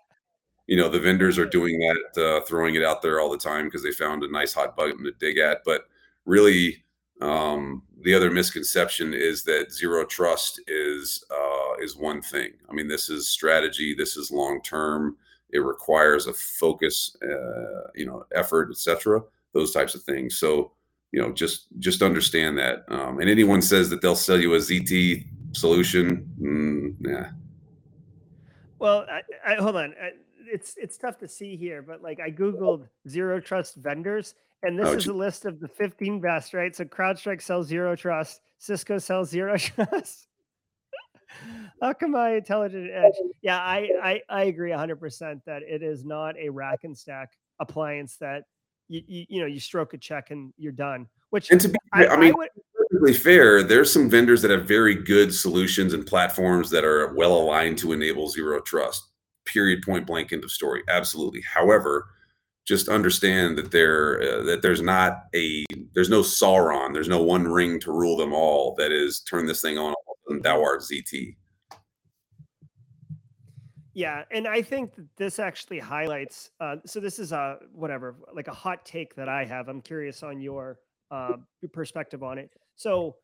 [0.67, 3.65] you know, the vendors are doing that, uh, throwing it out there all the time
[3.67, 5.63] because they found a nice hot button to dig at.
[5.65, 5.87] But
[6.27, 6.85] really,
[7.23, 12.51] um, the other misconception is that zero trust is uh, is one thing.
[12.69, 13.95] I mean, this is strategy.
[13.95, 15.17] This is long term.
[15.51, 19.23] It requires a focus, uh, you know, effort, etc.
[19.53, 20.39] Those types of things.
[20.39, 20.73] So
[21.13, 24.59] you know just just understand that um, and anyone says that they'll sell you a
[24.61, 27.31] zt solution mm, yeah
[28.79, 29.95] Well, I, I, hold on.
[30.03, 30.11] I,
[30.51, 34.35] it's it's tough to see here, but like I googled zero trust vendors,
[34.65, 36.75] and this Oh, is a list of the 15 best, right?
[36.75, 40.27] So CrowdStrike sells zero trust, Cisco sells zero trust.
[41.83, 43.15] Akamai Intelligent Edge.
[43.41, 48.17] Yeah, I, I I agree 100% that it is not a rack and stack appliance
[48.17, 48.45] that
[48.93, 51.07] you, you you know you stroke a check and you're done.
[51.31, 54.51] Which and to be I, i mean I would perfectly fair there's some vendors that
[54.51, 59.09] have very good solutions and platforms that are well aligned to enable zero trust
[59.47, 62.07] period point blank end of story absolutely however
[62.67, 65.65] just understand that there uh, that there's not a
[65.95, 69.63] there's no sauron there's no one ring to rule them all that is turn this
[69.63, 69.95] thing on
[70.29, 71.35] and thou art zt
[73.95, 76.51] Yeah, and I think this actually highlights.
[76.61, 79.69] Uh, so this is a whatever, like a hot take that I have.
[79.69, 80.79] I'm curious on your
[81.11, 81.37] uh,
[81.73, 82.51] perspective on it.
[82.75, 83.17] So,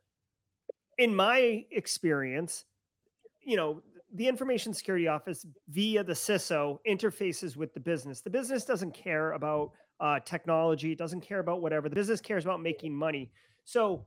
[0.98, 2.64] in my experience,
[3.42, 3.82] you know,
[4.14, 8.20] the Information Security Office via the CISO interfaces with the business.
[8.20, 11.88] The business doesn't care about uh, technology, doesn't care about whatever.
[11.88, 13.30] The business cares about making money.
[13.64, 14.06] So,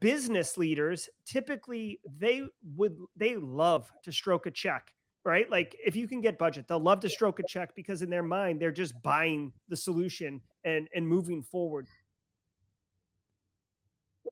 [0.00, 2.42] business leaders typically they
[2.74, 4.92] would they love to stroke a check
[5.26, 5.50] right?
[5.50, 8.22] Like if you can get budget they'll love to stroke a check because in their
[8.22, 11.88] mind they're just buying the solution and and moving forward.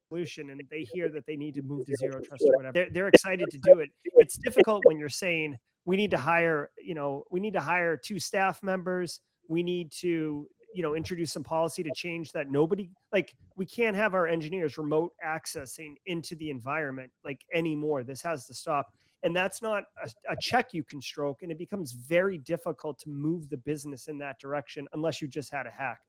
[0.09, 2.91] Solution and they hear that they need to move to zero trust or whatever they're,
[2.91, 3.91] they're excited to do it.
[4.05, 7.97] It's difficult when you're saying we need to hire you know we need to hire
[7.97, 9.21] two staff members.
[9.49, 13.97] We need to you know introduce some policy to change that nobody like we can't
[13.97, 18.05] have our engineers remote accessing into the environment like anymore.
[18.05, 18.93] This has to stop
[19.25, 23.09] and that's not a, a, check you can stroke and it becomes very difficult to
[23.09, 26.01] move the business in that direction unless you just had a hack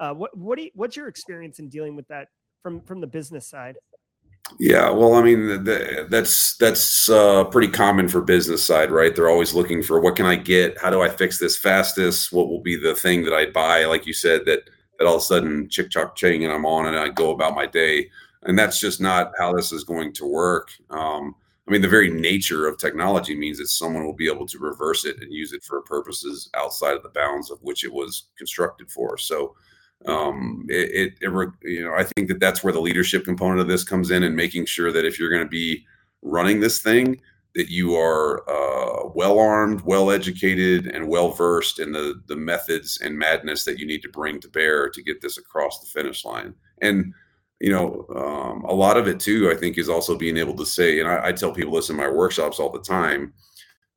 [0.00, 2.28] uh, what what do you, what's your experience in dealing with that
[2.62, 3.76] from from the business side
[4.58, 9.14] yeah, well, I mean, the, the, that's that's uh, pretty common for business side, right?
[9.16, 10.78] They're always looking for what can I get?
[10.78, 12.30] How do I fix this fastest?
[12.30, 13.86] What will be the thing that I buy?
[13.86, 14.68] Like you said, that
[14.98, 17.54] that all of a sudden chick chock ching and I'm on and I go about
[17.54, 18.10] my day,
[18.42, 20.68] and that's just not how this is going to work.
[20.90, 21.34] Um,
[21.66, 25.04] I mean, the very nature of technology means that someone will be able to reverse
[25.06, 28.90] it and use it for purposes outside of the bounds of which it was constructed
[28.90, 29.16] for.
[29.16, 29.54] So
[30.06, 33.68] um, it, it, it, you know, I think that that's where the leadership component of
[33.68, 35.86] this comes in and making sure that if you're going to be
[36.20, 37.20] running this thing,
[37.54, 43.00] that you are uh, well armed, well educated, and well versed in the the methods
[43.00, 46.24] and madness that you need to bring to bear to get this across the finish
[46.24, 46.54] line.
[46.82, 47.14] And
[47.60, 50.66] you know, um, a lot of it too, I think, is also being able to
[50.66, 53.32] say, and I, I tell people this in my workshops all the time.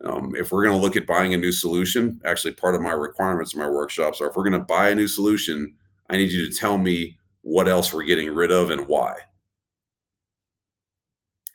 [0.06, 2.92] Um, if we're going to look at buying a new solution, actually, part of my
[2.92, 5.74] requirements in my workshops are if we're going to buy a new solution,
[6.10, 9.16] I need you to tell me what else we're getting rid of and why.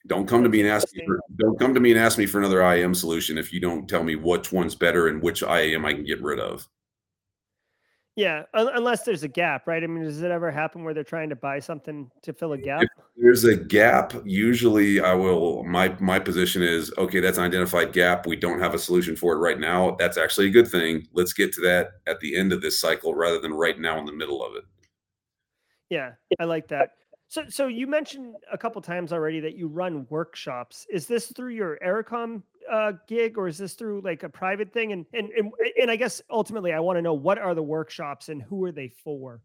[0.09, 2.27] Don't come to me and ask me for don't come to me and ask me
[2.27, 5.85] for another IAM solution if you don't tell me which one's better and which IAM
[5.85, 6.67] I can get rid of.
[8.15, 9.83] Yeah, unless there's a gap, right?
[9.83, 12.59] I mean, does it ever happen where they're trying to buy something to fill a
[12.59, 12.83] gap?
[12.83, 14.13] If there's a gap.
[14.25, 15.65] Usually, I will.
[15.65, 17.21] My my position is okay.
[17.21, 18.27] That's an identified gap.
[18.27, 19.97] We don't have a solution for it right now.
[19.99, 21.09] That's actually a good thing.
[21.15, 24.05] Let's get to that at the end of this cycle rather than right now in
[24.05, 24.65] the middle of it.
[25.89, 26.91] Yeah, I like that.
[27.29, 30.87] So, so you mentioned a couple times already that you run workshops.
[30.91, 34.93] Is this through your Ericom uh, gig or is this through like a private thing?
[34.93, 38.29] And and and, and I guess ultimately, I want to know what are the workshops
[38.29, 39.41] and who are they for?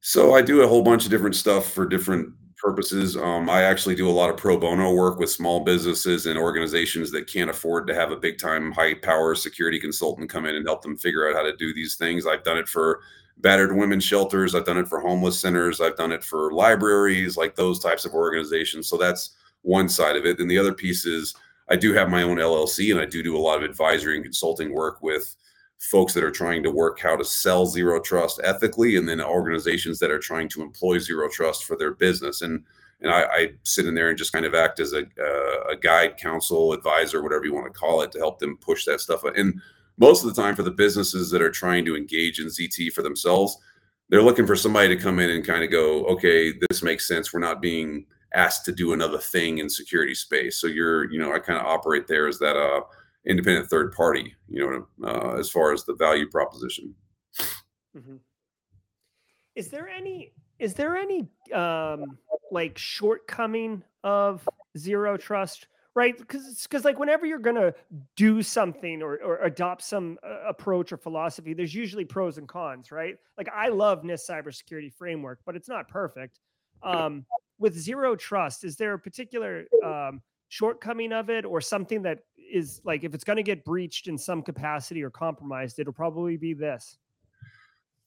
[0.00, 3.16] So I do a whole bunch of different stuff for different purposes.
[3.16, 7.10] Um, I actually do a lot of pro bono work with small businesses and organizations
[7.12, 10.66] that can't afford to have a big time, high power security consultant come in and
[10.66, 12.26] help them figure out how to do these things.
[12.26, 13.00] I've done it for
[13.38, 14.54] battered women's shelters.
[14.54, 15.80] I've done it for homeless centers.
[15.80, 18.88] I've done it for libraries, like those types of organizations.
[18.88, 20.38] So that's one side of it.
[20.38, 21.34] And the other piece is
[21.68, 24.24] I do have my own LLC and I do do a lot of advisory and
[24.24, 25.34] consulting work with
[25.78, 29.98] folks that are trying to work how to sell zero trust ethically and then organizations
[29.98, 32.42] that are trying to employ zero trust for their business.
[32.42, 32.64] And
[33.00, 35.76] and I, I sit in there and just kind of act as a, uh, a
[35.76, 39.22] guide, counsel, advisor, whatever you want to call it, to help them push that stuff.
[39.24, 39.60] And
[39.98, 43.02] most of the time, for the businesses that are trying to engage in ZT for
[43.02, 43.58] themselves,
[44.08, 47.32] they're looking for somebody to come in and kind of go, okay, this makes sense.
[47.32, 50.60] We're not being asked to do another thing in security space.
[50.60, 52.82] So you're, you know, I kind of operate there as that uh,
[53.26, 56.94] independent third party, you know, uh, as far as the value proposition.
[57.96, 58.16] Mm-hmm.
[59.54, 62.18] Is there any is there any um,
[62.50, 64.46] like shortcoming of
[64.76, 65.66] zero trust?
[65.94, 67.72] Right, because it's because like whenever you're gonna
[68.16, 72.92] do something or, or adopt some uh, approach or philosophy, there's usually pros and cons,
[72.92, 73.16] right?
[73.38, 76.38] Like I love NIST cybersecurity framework, but it's not perfect.
[76.82, 77.24] Um,
[77.58, 82.20] with zero trust, is there a particular um, shortcoming of it or something that
[82.52, 86.36] is like if it's going to get breached in some capacity or compromised, it'll probably
[86.36, 86.98] be this?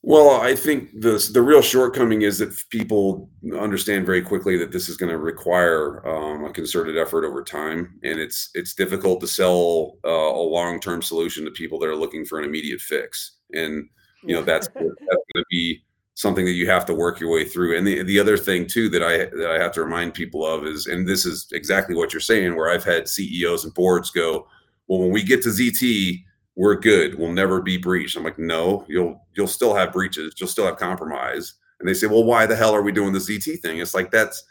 [0.01, 3.29] Well, I think the the real shortcoming is that people
[3.59, 7.99] understand very quickly that this is going to require um, a concerted effort over time,
[8.03, 11.97] and it's it's difficult to sell uh, a long term solution to people that are
[11.97, 13.39] looking for an immediate fix.
[13.51, 13.89] And
[14.23, 14.95] you know that's, that's going
[15.35, 15.83] to be
[16.19, 17.77] something that you have to work your way through.
[17.77, 20.65] And the, the other thing too that I that I have to remind people of
[20.65, 24.45] is, and this is exactly what you're saying, where I've had CEOs and boards go,
[24.87, 26.21] well, when we get to ZT,
[26.57, 27.17] we're good.
[27.17, 28.17] We'll never be breached.
[28.17, 30.33] I'm like, no, you'll you'll still have breaches.
[30.37, 31.53] You'll still have compromise.
[31.79, 33.77] And they say, well, why the hell are we doing the ZT thing?
[33.77, 34.43] It's like that's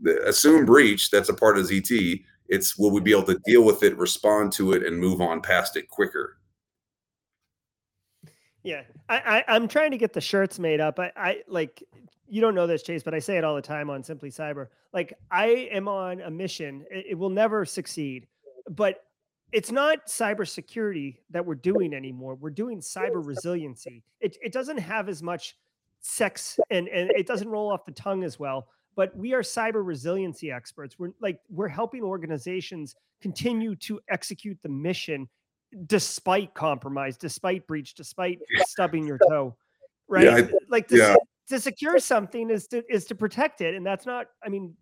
[0.00, 1.10] the assumed breach.
[1.10, 2.24] That's a part of ZT.
[2.48, 5.42] It's will we be able to deal with it, respond to it, and move on
[5.42, 6.38] past it quicker.
[8.62, 10.98] Yeah, I, I am trying to get the shirts made up.
[10.98, 11.82] I, I like
[12.28, 14.68] you don't know this, Chase, but I say it all the time on Simply Cyber.
[14.92, 16.84] Like I am on a mission.
[16.90, 18.26] It, it will never succeed,
[18.68, 19.04] but
[19.52, 22.36] it's not cybersecurity that we're doing anymore.
[22.36, 24.04] We're doing cyber resiliency.
[24.20, 25.56] It it doesn't have as much
[26.00, 28.68] sex and and it doesn't roll off the tongue as well.
[28.96, 30.98] but we are cyber resiliency experts.
[30.98, 35.28] We're like we're helping organizations continue to execute the mission
[35.86, 39.56] despite compromise, despite breach, despite stubbing your toe.
[40.08, 40.24] Right?
[40.24, 41.16] Yeah, I- like to, yeah.
[41.48, 43.74] to secure something is to is to protect it.
[43.74, 44.74] And that's not, I mean,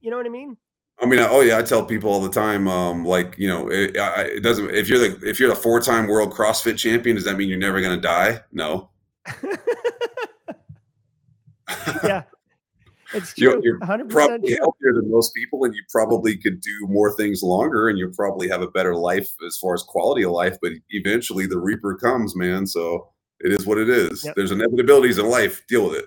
[0.00, 0.56] you know what I mean?
[1.00, 3.96] I mean, oh yeah, I tell people all the time, um, like you know, it,
[3.96, 4.70] I, it doesn't.
[4.70, 7.58] If you're the if you're the four time world CrossFit champion, does that mean you're
[7.58, 8.40] never to die?
[8.52, 8.90] No.
[12.04, 12.22] yeah.
[13.14, 13.62] It's You're- true.
[13.64, 17.88] you're 100% probably healthier than most people, and you probably could do more things longer,
[17.88, 20.56] and you probably have a better life as far as quality of life.
[20.62, 22.66] But eventually, the reaper comes, man.
[22.66, 23.08] So
[23.40, 24.24] it is what it is.
[24.24, 24.34] Yep.
[24.36, 25.66] There's inevitabilities in life.
[25.66, 26.06] Deal with it.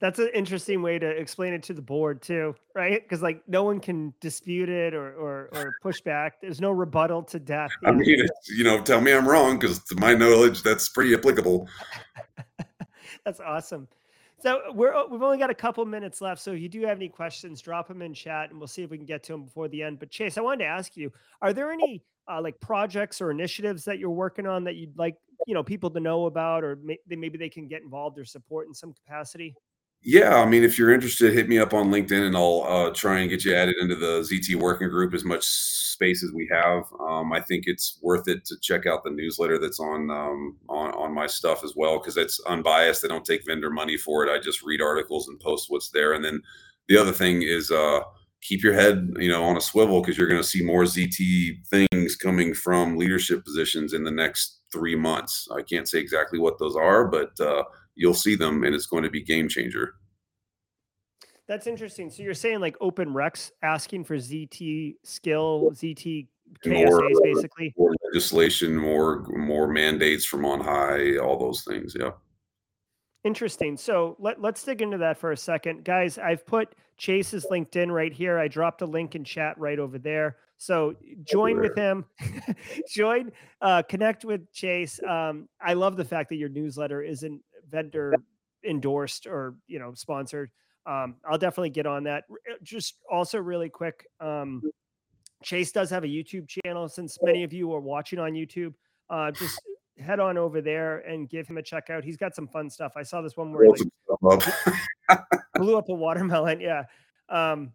[0.00, 3.02] That's an interesting way to explain it to the board too, right?
[3.02, 6.40] Because like no one can dispute it or or or push back.
[6.40, 7.72] There's no rebuttal to death.
[7.84, 11.68] I mean, you know, tell me I'm wrong because to my knowledge, that's pretty applicable.
[13.24, 13.88] That's awesome.
[14.40, 16.40] So we're we've only got a couple minutes left.
[16.40, 18.90] So if you do have any questions, drop them in chat, and we'll see if
[18.90, 19.98] we can get to them before the end.
[19.98, 21.12] But Chase, I wanted to ask you:
[21.42, 25.16] Are there any uh, like projects or initiatives that you're working on that you'd like
[25.46, 28.68] you know people to know about, or may- maybe they can get involved or support
[28.68, 29.54] in some capacity?
[30.02, 33.18] Yeah, I mean, if you're interested, hit me up on LinkedIn, and I'll uh, try
[33.18, 36.84] and get you added into the ZT working group as much space as we have.
[37.00, 40.92] Um, I think it's worth it to check out the newsletter that's on um, on
[40.92, 43.04] on my stuff as well because it's unbiased.
[43.04, 44.30] I don't take vendor money for it.
[44.32, 46.12] I just read articles and post what's there.
[46.12, 46.40] And then
[46.88, 48.00] the other thing is uh,
[48.40, 51.66] keep your head, you know, on a swivel because you're going to see more ZT
[51.66, 55.48] things coming from leadership positions in the next three months.
[55.54, 57.64] I can't say exactly what those are, but uh,
[57.98, 59.94] you'll see them, and it's going to be game changer.
[61.48, 62.10] That's interesting.
[62.10, 66.26] So you're saying like Open reqs asking for ZT skill, ZT
[66.66, 67.74] More, KSAs, uh, basically.
[67.76, 71.96] more legislation, more more mandates from on high, all those things.
[71.98, 72.10] Yeah.
[73.24, 73.76] Interesting.
[73.76, 75.84] So let, let's dig into that for a second.
[75.84, 78.38] Guys, I've put Chase's LinkedIn right here.
[78.38, 80.36] I dropped a link in chat right over there.
[80.56, 80.94] So
[81.24, 82.04] join with him,
[82.90, 83.30] join,
[83.60, 85.00] uh, connect with Chase.
[85.08, 87.40] Um, I love the fact that your newsletter isn't
[87.70, 88.14] vendor
[88.64, 90.50] endorsed or, you know, sponsored.
[90.86, 92.24] Um, I'll definitely get on that.
[92.30, 94.06] Uh, Just also really quick.
[94.20, 94.62] Um,
[95.42, 98.74] Chase does have a YouTube channel since many of you are watching on YouTube.
[99.10, 99.60] Uh, just
[99.98, 102.04] head on over there and give him a check out.
[102.04, 102.92] He's got some fun stuff.
[102.96, 104.58] I saw this one where he like some stuff
[105.08, 105.26] up.
[105.54, 106.60] blew up a watermelon.
[106.60, 106.84] Yeah.
[107.28, 107.72] Um,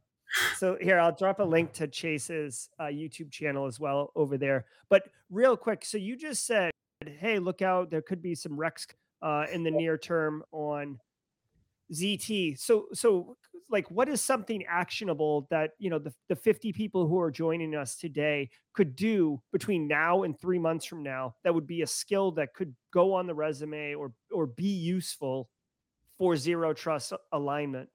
[0.57, 4.65] so here I'll drop a link to Chase's uh, YouTube channel as well over there.
[4.89, 6.71] But real quick, so you just said,
[7.05, 7.91] "Hey, look out!
[7.91, 8.87] There could be some reqs
[9.23, 10.99] uh, in the near term on
[11.91, 13.37] ZT." So, so
[13.69, 17.75] like, what is something actionable that you know the the fifty people who are joining
[17.75, 21.87] us today could do between now and three months from now that would be a
[21.87, 25.49] skill that could go on the resume or or be useful
[26.17, 27.89] for zero trust alignment?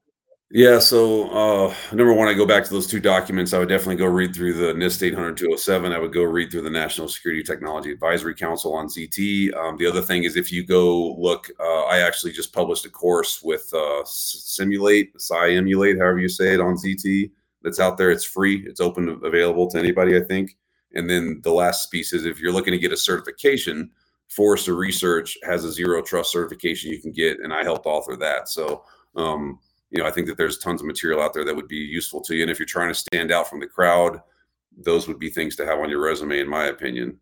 [0.51, 3.53] Yeah, so uh, number one, I go back to those two documents.
[3.53, 5.91] I would definitely go read through the NIST 800 207.
[5.91, 9.55] I would go read through the National Security Technology Advisory Council on ZT.
[9.55, 12.89] Um, the other thing is if you go look, uh, I actually just published a
[12.89, 17.29] course with uh, Cymulate, Emulate, however you say it, on ZT.
[17.61, 18.09] That's out there.
[18.09, 18.65] It's free.
[18.65, 20.57] It's open, available to anybody, I think.
[20.95, 23.91] And then the last piece is if you're looking to get a certification,
[24.29, 28.49] Forrester Research has a zero trust certification you can get, and I helped author that.
[28.49, 28.83] So,
[29.15, 29.59] um,
[29.91, 32.21] you know, I think that there's tons of material out there that would be useful
[32.21, 32.43] to you.
[32.43, 34.21] And if you're trying to stand out from the crowd,
[34.77, 37.19] those would be things to have on your resume, in my opinion.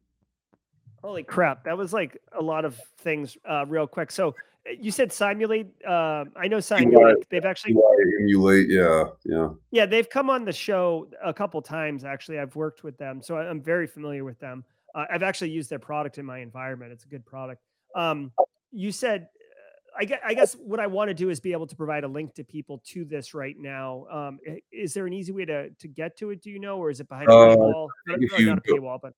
[1.01, 1.63] Holy crap.
[1.63, 4.11] That was like a lot of things uh, real quick.
[4.11, 5.67] So uh, you said Cymulate.
[5.87, 7.29] Uh, I know Cymulate.
[7.29, 7.75] They've actually,
[8.19, 9.49] Emulate, yeah, yeah.
[9.71, 12.03] yeah, they've come on the show a couple times.
[12.03, 14.65] Actually, I've worked with them, so I'm very familiar with them.
[14.93, 16.91] Uh, I've actually used their product in my environment.
[16.91, 17.61] It's a good product.
[17.95, 18.31] Um,
[18.71, 19.29] you said,
[19.97, 22.07] I guess, I guess what I want to do is be able to provide a
[22.07, 24.05] link to people to this right now.
[24.11, 24.39] Um,
[24.71, 26.41] is there an easy way to to get to it?
[26.41, 27.89] Do you know, or is it behind a Uh, paywall?
[28.07, 29.13] If you not a paywall, but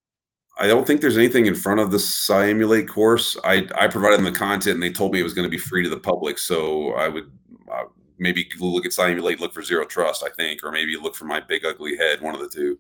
[0.58, 3.38] I don't think there's anything in front of the Cymulate course.
[3.44, 5.58] I I provided them the content, and they told me it was going to be
[5.58, 6.38] free to the public.
[6.38, 7.32] So I would
[7.72, 7.86] uh,
[8.18, 11.40] maybe look at Cymulate, look for Zero Trust, I think, or maybe look for my
[11.40, 12.80] big ugly head, one of the two.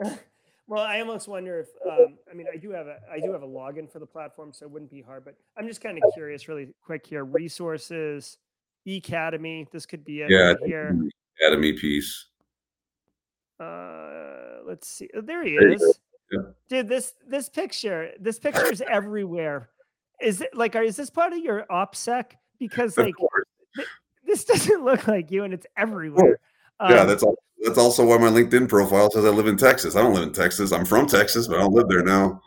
[0.68, 3.42] Well, I almost wonder if um, I mean I do have a I do have
[3.42, 5.24] a login for the platform, so it wouldn't be hard.
[5.24, 7.24] But I'm just kind of curious, really quick here.
[7.24, 8.36] Resources,
[8.86, 9.66] Academy.
[9.72, 11.08] This could be it Yeah, right here.
[11.40, 12.26] Academy piece.
[13.58, 15.08] Uh, let's see.
[15.14, 15.98] Oh, there he There is.
[16.30, 16.40] Yeah.
[16.68, 19.70] Dude, this this picture, this picture is everywhere.
[20.20, 22.32] Is it like, are, is this part of your OPSEC?
[22.58, 23.46] Because like course.
[24.26, 26.38] this doesn't look like you, and it's everywhere.
[26.80, 27.36] Yeah, Um, that's all.
[27.64, 29.96] That's also why my LinkedIn profile says I live in Texas.
[29.96, 30.72] I don't live in Texas.
[30.72, 32.40] I'm from Texas, but I don't live there now.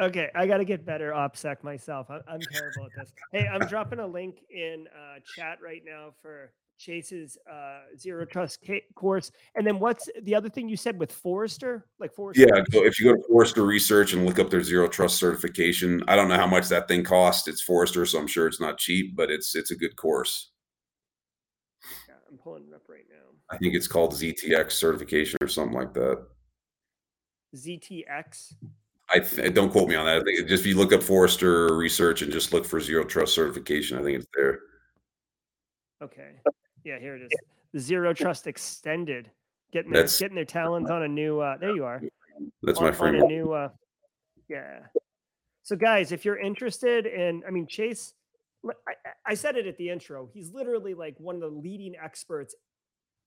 [0.00, 2.10] Okay, I got to get better OPSEC myself.
[2.10, 3.12] I'm, I'm terrible at this.
[3.30, 8.58] Hey, I'm dropping a link in uh, chat right now for Chase's uh, zero trust
[8.96, 9.30] course.
[9.54, 11.86] And then what's the other thing you said with Forrester?
[12.00, 12.42] Like Forrester?
[12.42, 12.64] Yeah.
[12.72, 16.16] So if you go to Forrester Research and look up their zero trust certification, I
[16.16, 17.46] don't know how much that thing costs.
[17.46, 20.50] It's Forrester, so I'm sure it's not cheap, but it's it's a good course.
[22.08, 22.82] Yeah, I'm pulling it up.
[23.54, 26.26] I think it's called ZTX certification or something like that.
[27.54, 28.54] ZTX.
[29.10, 30.16] I th- don't quote me on that.
[30.16, 33.34] I think just if you look up Forrester Research and just look for zero trust
[33.34, 34.60] certification, I think it's there.
[36.02, 36.32] Okay.
[36.84, 37.84] Yeah, here it is.
[37.84, 39.30] Zero trust extended.
[39.72, 42.02] Getting their That's, getting their talons on a new uh there you are.
[42.62, 43.16] That's on, my friend.
[43.16, 43.68] On a new uh
[44.48, 44.80] yeah.
[45.62, 48.14] So guys, if you're interested in I mean Chase
[48.88, 48.94] I,
[49.26, 50.28] I said it at the intro.
[50.32, 52.54] He's literally like one of the leading experts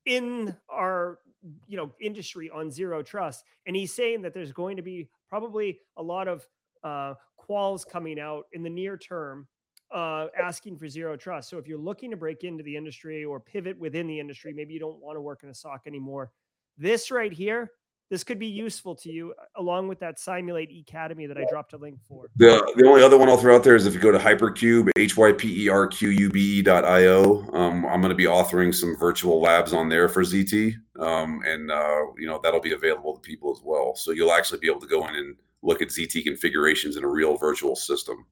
[0.08, 1.20] in our
[1.68, 5.80] you know industry on zero trust and he's saying that there's going to be probably
[5.97, 6.47] a lot of
[6.84, 9.47] uh, quals coming out in the near term
[9.93, 11.49] uh, asking for zero trust.
[11.49, 14.74] So if you're looking to break into the industry or pivot within the industry, maybe
[14.74, 16.32] you don't want to work in a SOC anymore.
[16.78, 17.72] This right here,
[18.10, 21.78] this could be useful to you along with that Cymulate Academy that I dropped a
[21.78, 22.28] link for.
[22.38, 24.89] The the only other one I'll throw out there is if you go to HyperQube,
[24.97, 27.47] H Y P E R Q U B E dot I O.
[27.53, 30.76] Um, I'm going to be authoring some virtual labs on there for ZT.
[30.99, 33.95] Um, and, uh, you know, that'll be available to people as well.
[33.95, 37.08] So you'll actually be able to go in and look at ZT configurations in a
[37.08, 38.26] real virtual system.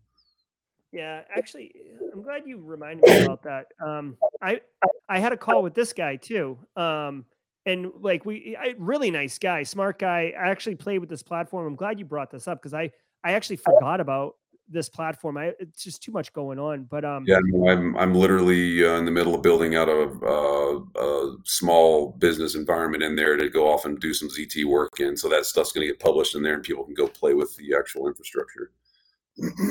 [0.91, 1.75] Yeah, actually,
[2.13, 3.65] I'm glad you reminded me about that.
[3.85, 4.61] Um, I
[5.09, 7.25] I had a call with this guy too, um,
[7.65, 10.33] and like we, I, really nice guy, smart guy.
[10.39, 11.67] I actually played with this platform.
[11.67, 12.91] I'm glad you brought this up because I
[13.23, 14.35] I actually forgot about
[14.69, 15.37] this platform.
[15.37, 16.83] I it's just too much going on.
[16.83, 17.37] But um, yeah,
[17.67, 22.55] I'm I'm literally uh, in the middle of building out a, uh, a small business
[22.55, 25.17] environment in there to go off and do some ZT work in.
[25.17, 27.55] So that stuff's going to get published in there, and people can go play with
[27.55, 28.71] the actual infrastructure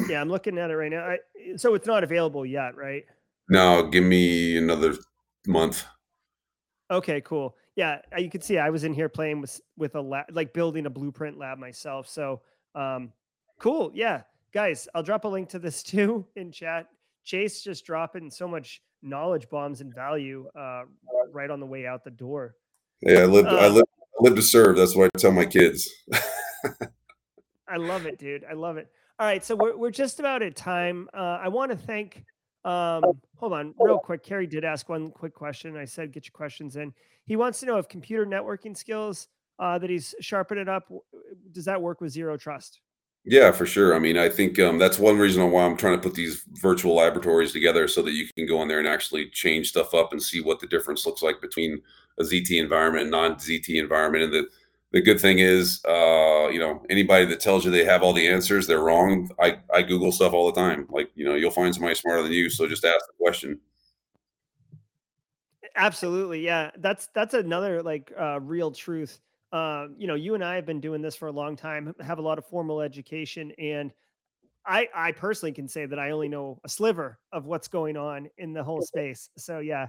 [0.09, 1.05] yeah, I'm looking at it right now.
[1.05, 1.19] I,
[1.57, 3.05] so it's not available yet, right?
[3.49, 4.95] No, give me another
[5.47, 5.85] month.
[6.91, 7.57] Okay, cool.
[7.77, 10.87] Yeah, you can see I was in here playing with with a lab, like building
[10.87, 12.09] a blueprint lab myself.
[12.09, 12.41] So,
[12.75, 13.13] um,
[13.59, 13.91] cool.
[13.95, 14.23] Yeah,
[14.53, 16.87] guys, I'll drop a link to this too in chat.
[17.25, 20.83] Chase just dropping so much knowledge bombs and value uh,
[21.33, 22.55] right on the way out the door.
[23.01, 23.47] Yeah, I live.
[23.47, 23.85] Uh, I live.
[24.19, 24.77] I live to serve.
[24.77, 25.89] That's what I tell my kids.
[27.69, 28.45] I love it, dude.
[28.49, 28.89] I love it.
[29.19, 31.09] All right, so we're we're just about at time.
[31.15, 32.25] Uh, I want to thank.
[32.65, 33.03] Um,
[33.37, 34.23] hold on, real quick.
[34.23, 35.77] Carrie did ask one quick question.
[35.77, 36.95] I said get your questions in.
[37.27, 40.91] He wants to know if computer networking skills uh, that he's sharpening up
[41.53, 42.81] does that work with zero trust?
[43.27, 43.95] Yeah, for sure.
[43.95, 46.97] I mean, I think um, that's one reason why I'm trying to put these virtual
[46.97, 50.23] laboratories together so that you can go in there and actually change stuff up and
[50.23, 51.81] see what the difference looks like between
[52.21, 54.49] a ZT environment and non-ZT environment, and the
[54.93, 58.29] the good thing is, uh, you know, anybody that tells you they have all the
[58.29, 59.29] answers, they're wrong.
[59.41, 60.87] I, I Google stuff all the time.
[60.89, 62.49] Like, you know, you'll find somebody smarter than you.
[62.49, 63.59] So just ask the question.
[65.77, 66.41] Absolutely.
[66.45, 66.71] Yeah.
[66.79, 69.21] That's, that's another like uh, real truth.
[69.53, 72.19] Uh, you know, you and I have been doing this for a long time, have
[72.19, 73.53] a lot of formal education.
[73.59, 73.93] And
[74.67, 78.29] I, I personally can say that I only know a sliver of what's going on
[78.39, 79.31] in the whole space.
[79.39, 79.89] So yeah,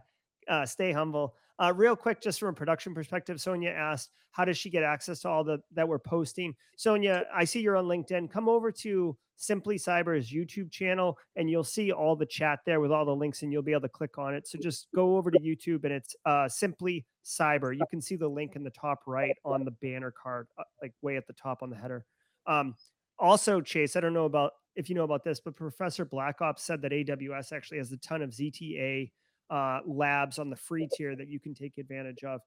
[0.49, 1.35] uh, stay humble.
[1.61, 5.21] Uh, real quick, just from a production perspective, Sonia asked, "How does she get access
[5.21, 8.29] to all the that we're posting?" Sonia, I see you're on LinkedIn.
[8.29, 12.91] Come over to Simply Cyber's YouTube channel, and you'll see all the chat there with
[12.91, 14.47] all the links, and you'll be able to click on it.
[14.47, 17.73] So just go over to YouTube, and it's uh, Simply Cyber.
[17.73, 20.93] You can see the link in the top right on the banner card, uh, like
[21.01, 22.05] way at the top on the header.
[22.47, 22.75] Um,
[23.17, 26.63] also, Chase, I don't know about if you know about this, but Professor Black Ops
[26.63, 29.09] said that AWS actually has a ton of ZTA
[29.49, 32.41] uh, labs on the free tier that you can take advantage of.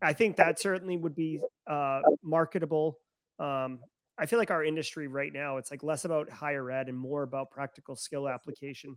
[0.00, 2.98] I think that certainly would be uh, marketable.
[3.38, 3.80] Um,
[4.18, 7.22] I feel like our industry right now, it's like less about higher ed and more
[7.22, 8.96] about practical skill application,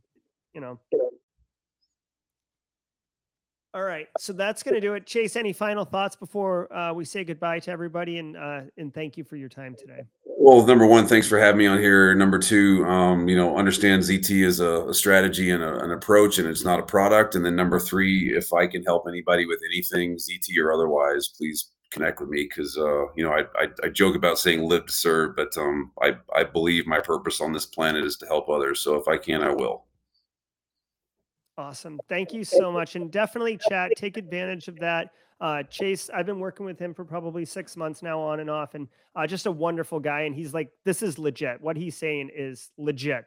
[0.54, 0.80] you know.
[3.74, 5.06] All right, so that's going to do it.
[5.06, 9.16] Chase, any final thoughts before uh, we say goodbye to everybody and uh, and thank
[9.16, 10.02] you for your time today.
[10.44, 12.16] Well, number one, thanks for having me on here.
[12.16, 16.39] Number two, um, you know, understand ZT is a, a strategy and a, an approach,
[16.39, 17.36] and it's not a product.
[17.36, 21.70] And then number three, if I can help anybody with anything, ZT or otherwise, please
[21.92, 24.92] connect with me because uh, you know I, I, I joke about saying live to
[24.92, 28.80] serve, but um, I I believe my purpose on this planet is to help others.
[28.80, 29.86] So if I can, I will.
[31.56, 32.00] Awesome.
[32.10, 33.92] Thank you so much, and definitely chat.
[33.96, 35.12] Take advantage of that.
[35.42, 38.76] Uh, Chase, I've been working with him for probably six months now, on and off,
[38.76, 40.22] and uh, just a wonderful guy.
[40.22, 41.60] And he's like, this is legit.
[41.60, 43.26] What he's saying is legit.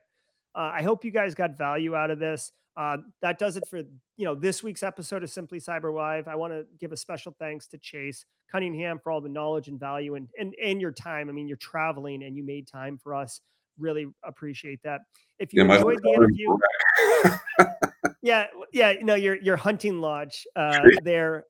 [0.55, 2.53] Uh, I hope you guys got value out of this.
[2.77, 6.29] Uh, that does it for you know this week's episode of Simply Cyber Live.
[6.29, 9.79] I want to give a special thanks to Chase Cunningham for all the knowledge and
[9.79, 11.29] value and and and your time.
[11.29, 13.41] I mean, you're traveling and you made time for us.
[13.79, 15.03] Really appreciate that.
[15.41, 16.57] If you yeah, enjoyed the interview.
[18.25, 21.45] Yeah, yeah, no, your your hunting lodge uh, there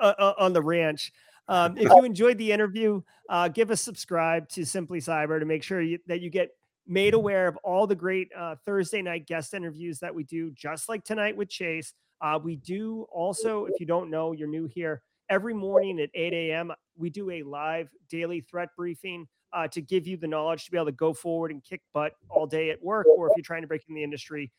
[0.00, 1.12] uh, on the ranch.
[1.48, 5.62] Um, if you enjoyed the interview, uh, give us subscribe to Simply Cyber to make
[5.62, 6.50] sure you, that you get
[6.86, 10.88] made aware of all the great uh, Thursday night guest interviews that we do, just
[10.88, 11.92] like tonight with Chase.
[12.20, 16.32] Uh, we do also, if you don't know, you're new here, every morning at 8
[16.32, 20.70] a.m., we do a live daily threat briefing uh, to give you the knowledge to
[20.70, 23.44] be able to go forward and kick butt all day at work, or if you're
[23.44, 24.50] trying to break in the industry.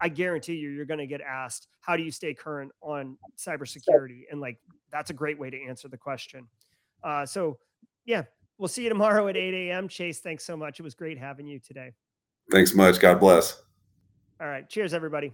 [0.00, 4.22] I guarantee you, you're going to get asked, how do you stay current on cybersecurity?
[4.30, 4.58] And like,
[4.92, 6.46] that's a great way to answer the question.
[7.02, 7.58] Uh, so,
[8.04, 8.22] yeah,
[8.58, 9.88] we'll see you tomorrow at 8 a.m.
[9.88, 10.78] Chase, thanks so much.
[10.78, 11.92] It was great having you today.
[12.50, 13.00] Thanks much.
[13.00, 13.62] God bless.
[14.40, 14.68] All right.
[14.68, 15.32] Cheers, everybody.